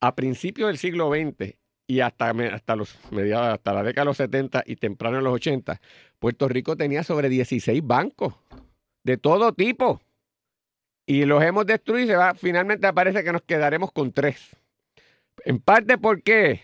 a 0.00 0.16
principios 0.16 0.66
del 0.66 0.78
siglo 0.78 1.08
XX 1.12 1.54
y 1.86 2.00
hasta, 2.00 2.30
hasta, 2.30 2.76
los 2.76 2.96
mediados, 3.10 3.48
hasta 3.48 3.72
la 3.72 3.82
década 3.82 4.02
de 4.02 4.06
los 4.06 4.16
70 4.16 4.64
y 4.66 4.76
temprano 4.76 5.18
en 5.18 5.24
los 5.24 5.34
80, 5.34 5.80
Puerto 6.18 6.48
Rico 6.48 6.76
tenía 6.76 7.02
sobre 7.02 7.28
16 7.28 7.86
bancos 7.86 8.34
de 9.04 9.16
todo 9.16 9.52
tipo. 9.52 10.00
Y 11.06 11.24
los 11.24 11.42
hemos 11.42 11.66
destruido 11.66 12.12
y 12.12 12.16
va, 12.16 12.34
finalmente 12.34 12.92
parece 12.92 13.22
que 13.22 13.32
nos 13.32 13.42
quedaremos 13.42 13.92
con 13.92 14.12
tres. 14.12 14.56
En 15.44 15.60
parte, 15.60 15.98
¿por 15.98 16.22
qué? 16.22 16.60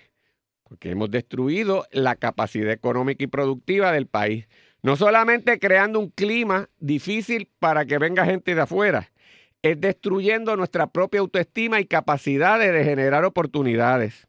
porque 0.72 0.90
hemos 0.90 1.10
destruido 1.10 1.86
la 1.92 2.16
capacidad 2.16 2.72
económica 2.72 3.22
y 3.22 3.26
productiva 3.26 3.92
del 3.92 4.06
país. 4.06 4.48
No 4.80 4.96
solamente 4.96 5.58
creando 5.58 6.00
un 6.00 6.08
clima 6.08 6.70
difícil 6.78 7.46
para 7.58 7.84
que 7.84 7.98
venga 7.98 8.24
gente 8.24 8.54
de 8.54 8.62
afuera, 8.62 9.12
es 9.60 9.78
destruyendo 9.78 10.56
nuestra 10.56 10.86
propia 10.86 11.20
autoestima 11.20 11.78
y 11.78 11.84
capacidad 11.84 12.58
de 12.58 12.84
generar 12.84 13.26
oportunidades. 13.26 14.26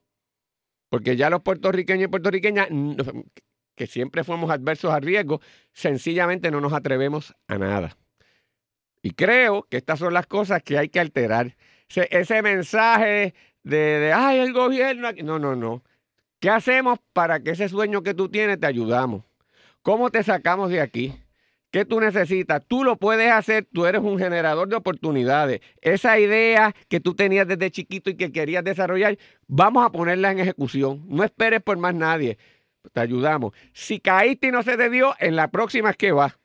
Porque 0.93 1.15
ya 1.15 1.32
los 1.32 1.41
puertorriqueños 1.41 2.03
y 2.03 2.08
puertorriqueñas, 2.08 2.67
que 3.75 3.88
siempre 3.88 4.23
fuimos 4.23 4.51
adversos 4.51 4.93
a 4.93 4.99
riesgo, 4.99 5.41
sencillamente 5.71 6.51
no 6.51 6.62
nos 6.62 6.71
atrevemos 6.71 7.34
a 7.47 7.58
nada. 7.58 7.97
Y 9.01 9.10
creo 9.10 9.65
que 9.71 9.77
estas 9.77 9.97
son 9.97 10.13
las 10.13 10.27
cosas 10.27 10.62
que 10.62 10.77
hay 10.77 10.89
que 10.89 10.99
alterar. 10.99 11.58
Ese, 11.89 12.43
mensaje 12.43 13.34
de, 13.63 13.77
de, 13.77 14.13
ay, 14.13 14.38
el 14.38 14.53
gobierno, 14.53 15.10
no, 15.23 15.39
no, 15.39 15.56
no. 15.56 15.82
¿Qué 16.39 16.51
hacemos 16.51 16.99
para 17.12 17.39
que 17.39 17.49
ese 17.49 17.69
sueño 17.69 18.03
que 18.03 18.13
tú 18.13 18.29
tienes 18.29 18.60
te 18.60 18.67
ayudamos? 18.67 19.23
¿Cómo 19.82 20.12
te 20.12 20.21
sacamos 20.21 20.69
de 20.69 20.79
aquí? 20.79 21.15
¿Qué 21.73 21.86
tú 21.86 21.99
necesitas? 21.99 22.63
Tú 22.67 22.83
lo 22.83 22.97
puedes 22.97 23.31
hacer, 23.31 23.67
tú 23.73 23.88
eres 23.88 23.99
un 24.03 24.19
generador 24.19 24.67
de 24.67 24.75
oportunidades. 24.75 25.59
Esa 25.81 26.19
idea 26.19 26.75
que 26.88 26.99
tú 26.99 27.15
tenías 27.15 27.47
desde 27.47 27.71
chiquito 27.71 28.12
y 28.12 28.15
que 28.15 28.31
querías 28.31 28.63
desarrollar, 28.63 29.17
vamos 29.47 29.83
a 29.83 29.91
ponerla 29.91 30.31
en 30.31 30.38
ejecución. 30.38 31.03
No 31.07 31.23
esperes 31.23 31.63
por 31.63 31.79
más 31.79 31.95
nadie. 31.95 32.38
Te 32.91 32.99
ayudamos. 32.99 33.55
Si 33.73 33.99
caíste 33.99 34.49
y 34.49 34.51
no 34.51 34.62
se 34.62 34.77
te 34.77 34.88
dio, 34.91 35.15
en 35.17 35.36
la 35.36 35.47
próxima 35.47 35.89
es 35.89 35.97
que 35.97 36.12
va. 36.12 36.38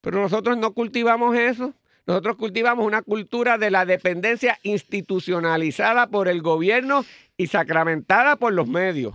Pero 0.00 0.22
nosotros 0.22 0.56
no 0.56 0.72
cultivamos 0.72 1.36
eso. 1.36 1.74
Nosotros 2.06 2.36
cultivamos 2.36 2.86
una 2.86 3.02
cultura 3.02 3.58
de 3.58 3.70
la 3.70 3.84
dependencia 3.84 4.58
institucionalizada 4.62 6.06
por 6.06 6.26
el 6.26 6.40
gobierno 6.40 7.04
y 7.36 7.48
sacramentada 7.48 8.36
por 8.36 8.54
los 8.54 8.66
medios. 8.66 9.14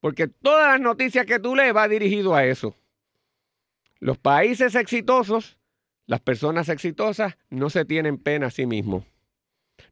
Porque 0.00 0.28
todas 0.28 0.72
las 0.72 0.82
noticias 0.82 1.24
que 1.24 1.38
tú 1.38 1.56
lees 1.56 1.74
va 1.74 1.88
dirigido 1.88 2.34
a 2.34 2.44
eso. 2.44 2.74
Los 4.00 4.18
países 4.18 4.74
exitosos, 4.74 5.58
las 6.06 6.20
personas 6.20 6.68
exitosas, 6.68 7.36
no 7.50 7.70
se 7.70 7.84
tienen 7.84 8.18
pena 8.18 8.46
a 8.46 8.50
sí 8.50 8.66
mismos. 8.66 9.04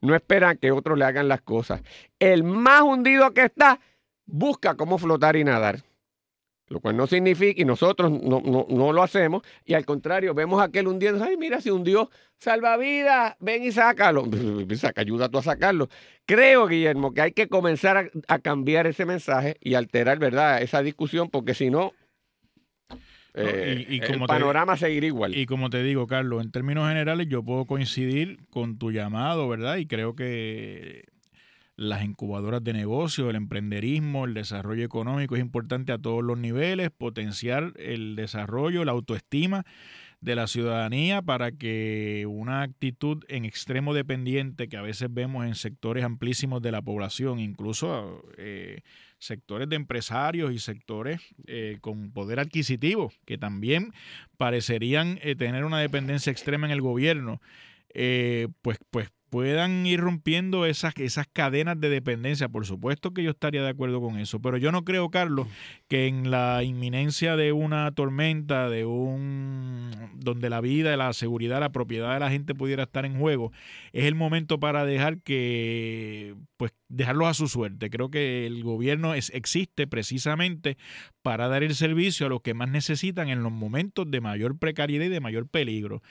No 0.00 0.14
esperan 0.14 0.58
que 0.58 0.72
otros 0.72 0.98
le 0.98 1.04
hagan 1.04 1.28
las 1.28 1.42
cosas. 1.42 1.82
El 2.18 2.44
más 2.44 2.82
hundido 2.82 3.32
que 3.32 3.44
está, 3.44 3.80
busca 4.26 4.76
cómo 4.76 4.98
flotar 4.98 5.36
y 5.36 5.44
nadar. 5.44 5.82
Lo 6.68 6.80
cual 6.80 6.96
no 6.96 7.06
significa, 7.06 7.60
y 7.60 7.64
nosotros 7.64 8.10
no, 8.10 8.40
no, 8.40 8.92
lo 8.92 9.02
hacemos, 9.02 9.42
y 9.66 9.74
al 9.74 9.84
contrario, 9.84 10.32
vemos 10.32 10.60
a 10.60 10.64
aquel 10.64 10.88
hundiendo, 10.88 11.22
ay, 11.22 11.36
mira, 11.36 11.60
si 11.60 11.70
hundió 11.70 12.10
salvavidas, 12.38 13.36
ven 13.38 13.64
y 13.64 13.72
sácalo. 13.72 14.24
Saca, 14.76 15.02
ayuda 15.02 15.28
tú 15.28 15.38
a 15.38 15.42
sacarlo. 15.42 15.88
Creo, 16.24 16.66
Guillermo, 16.66 17.12
que 17.12 17.20
hay 17.20 17.32
que 17.32 17.48
comenzar 17.48 18.10
a, 18.28 18.38
cambiar 18.38 18.86
ese 18.86 19.04
mensaje 19.04 19.56
y 19.60 19.74
alterar, 19.74 20.18
¿verdad?, 20.18 20.62
esa 20.62 20.82
discusión, 20.82 21.28
porque 21.28 21.52
si 21.52 21.68
no, 21.68 21.92
eh, 23.34 23.86
el 23.88 24.20
panorama 24.26 24.76
seguirá 24.76 25.06
igual. 25.06 25.36
Y 25.36 25.46
como 25.46 25.68
te 25.68 25.82
digo, 25.82 26.06
Carlos, 26.06 26.42
en 26.42 26.50
términos 26.50 26.88
generales 26.88 27.26
yo 27.28 27.42
puedo 27.42 27.64
coincidir 27.64 28.38
con 28.50 28.78
tu 28.78 28.92
llamado, 28.92 29.48
¿verdad? 29.48 29.76
Y 29.76 29.86
creo 29.86 30.14
que 30.14 31.04
las 31.76 32.04
incubadoras 32.04 32.62
de 32.62 32.72
negocio, 32.72 33.30
el 33.30 33.36
emprenderismo, 33.36 34.26
el 34.26 34.34
desarrollo 34.34 34.84
económico 34.84 35.34
es 35.34 35.40
importante 35.40 35.92
a 35.92 35.98
todos 35.98 36.22
los 36.22 36.38
niveles, 36.38 36.90
potenciar 36.90 37.72
el 37.76 38.14
desarrollo, 38.14 38.84
la 38.84 38.92
autoestima 38.92 39.64
de 40.24 40.34
la 40.34 40.46
ciudadanía 40.46 41.20
para 41.20 41.52
que 41.52 42.24
una 42.26 42.62
actitud 42.62 43.22
en 43.28 43.44
extremo 43.44 43.92
dependiente 43.92 44.68
que 44.68 44.78
a 44.78 44.82
veces 44.82 45.12
vemos 45.12 45.44
en 45.44 45.54
sectores 45.54 46.02
amplísimos 46.02 46.62
de 46.62 46.72
la 46.72 46.80
población, 46.80 47.38
incluso 47.40 48.24
eh, 48.38 48.80
sectores 49.18 49.68
de 49.68 49.76
empresarios 49.76 50.54
y 50.54 50.58
sectores 50.58 51.20
eh, 51.46 51.76
con 51.82 52.10
poder 52.10 52.40
adquisitivo, 52.40 53.12
que 53.26 53.36
también 53.36 53.92
parecerían 54.38 55.18
eh, 55.20 55.36
tener 55.36 55.66
una 55.66 55.78
dependencia 55.78 56.32
extrema 56.32 56.66
en 56.66 56.72
el 56.72 56.80
gobierno, 56.80 57.42
pues, 58.62 58.78
pues 58.90 59.10
puedan 59.34 59.84
ir 59.84 59.98
rompiendo 59.98 60.64
esas, 60.64 60.94
esas 60.96 61.26
cadenas 61.26 61.80
de 61.80 61.88
dependencia. 61.88 62.48
Por 62.48 62.66
supuesto 62.66 63.12
que 63.12 63.24
yo 63.24 63.32
estaría 63.32 63.64
de 63.64 63.70
acuerdo 63.70 64.00
con 64.00 64.16
eso, 64.20 64.38
pero 64.38 64.58
yo 64.58 64.70
no 64.70 64.84
creo, 64.84 65.10
Carlos, 65.10 65.48
que 65.88 66.06
en 66.06 66.30
la 66.30 66.62
inminencia 66.62 67.34
de 67.34 67.50
una 67.50 67.90
tormenta, 67.90 68.70
de 68.70 68.84
un 68.84 69.90
donde 70.14 70.50
la 70.50 70.60
vida, 70.60 70.96
la 70.96 71.12
seguridad, 71.14 71.58
la 71.58 71.72
propiedad 71.72 72.14
de 72.14 72.20
la 72.20 72.30
gente 72.30 72.54
pudiera 72.54 72.84
estar 72.84 73.04
en 73.06 73.18
juego, 73.18 73.50
es 73.92 74.04
el 74.04 74.14
momento 74.14 74.60
para 74.60 74.84
dejar 74.84 75.18
que, 75.18 76.36
pues, 76.56 76.72
dejarlos 76.88 77.26
a 77.26 77.34
su 77.34 77.48
suerte. 77.48 77.90
Creo 77.90 78.10
que 78.10 78.46
el 78.46 78.62
gobierno 78.62 79.14
es, 79.14 79.30
existe 79.34 79.88
precisamente 79.88 80.76
para 81.22 81.48
dar 81.48 81.62
el 81.62 81.74
servicio 81.74 82.26
a 82.26 82.28
los 82.28 82.40
que 82.40 82.54
más 82.54 82.68
necesitan 82.68 83.28
en 83.28 83.42
los 83.42 83.50
momentos 83.50 84.08
de 84.10 84.20
mayor 84.20 84.58
precariedad 84.58 85.06
y 85.06 85.08
de 85.08 85.20
mayor 85.20 85.48
peligro. 85.48 86.02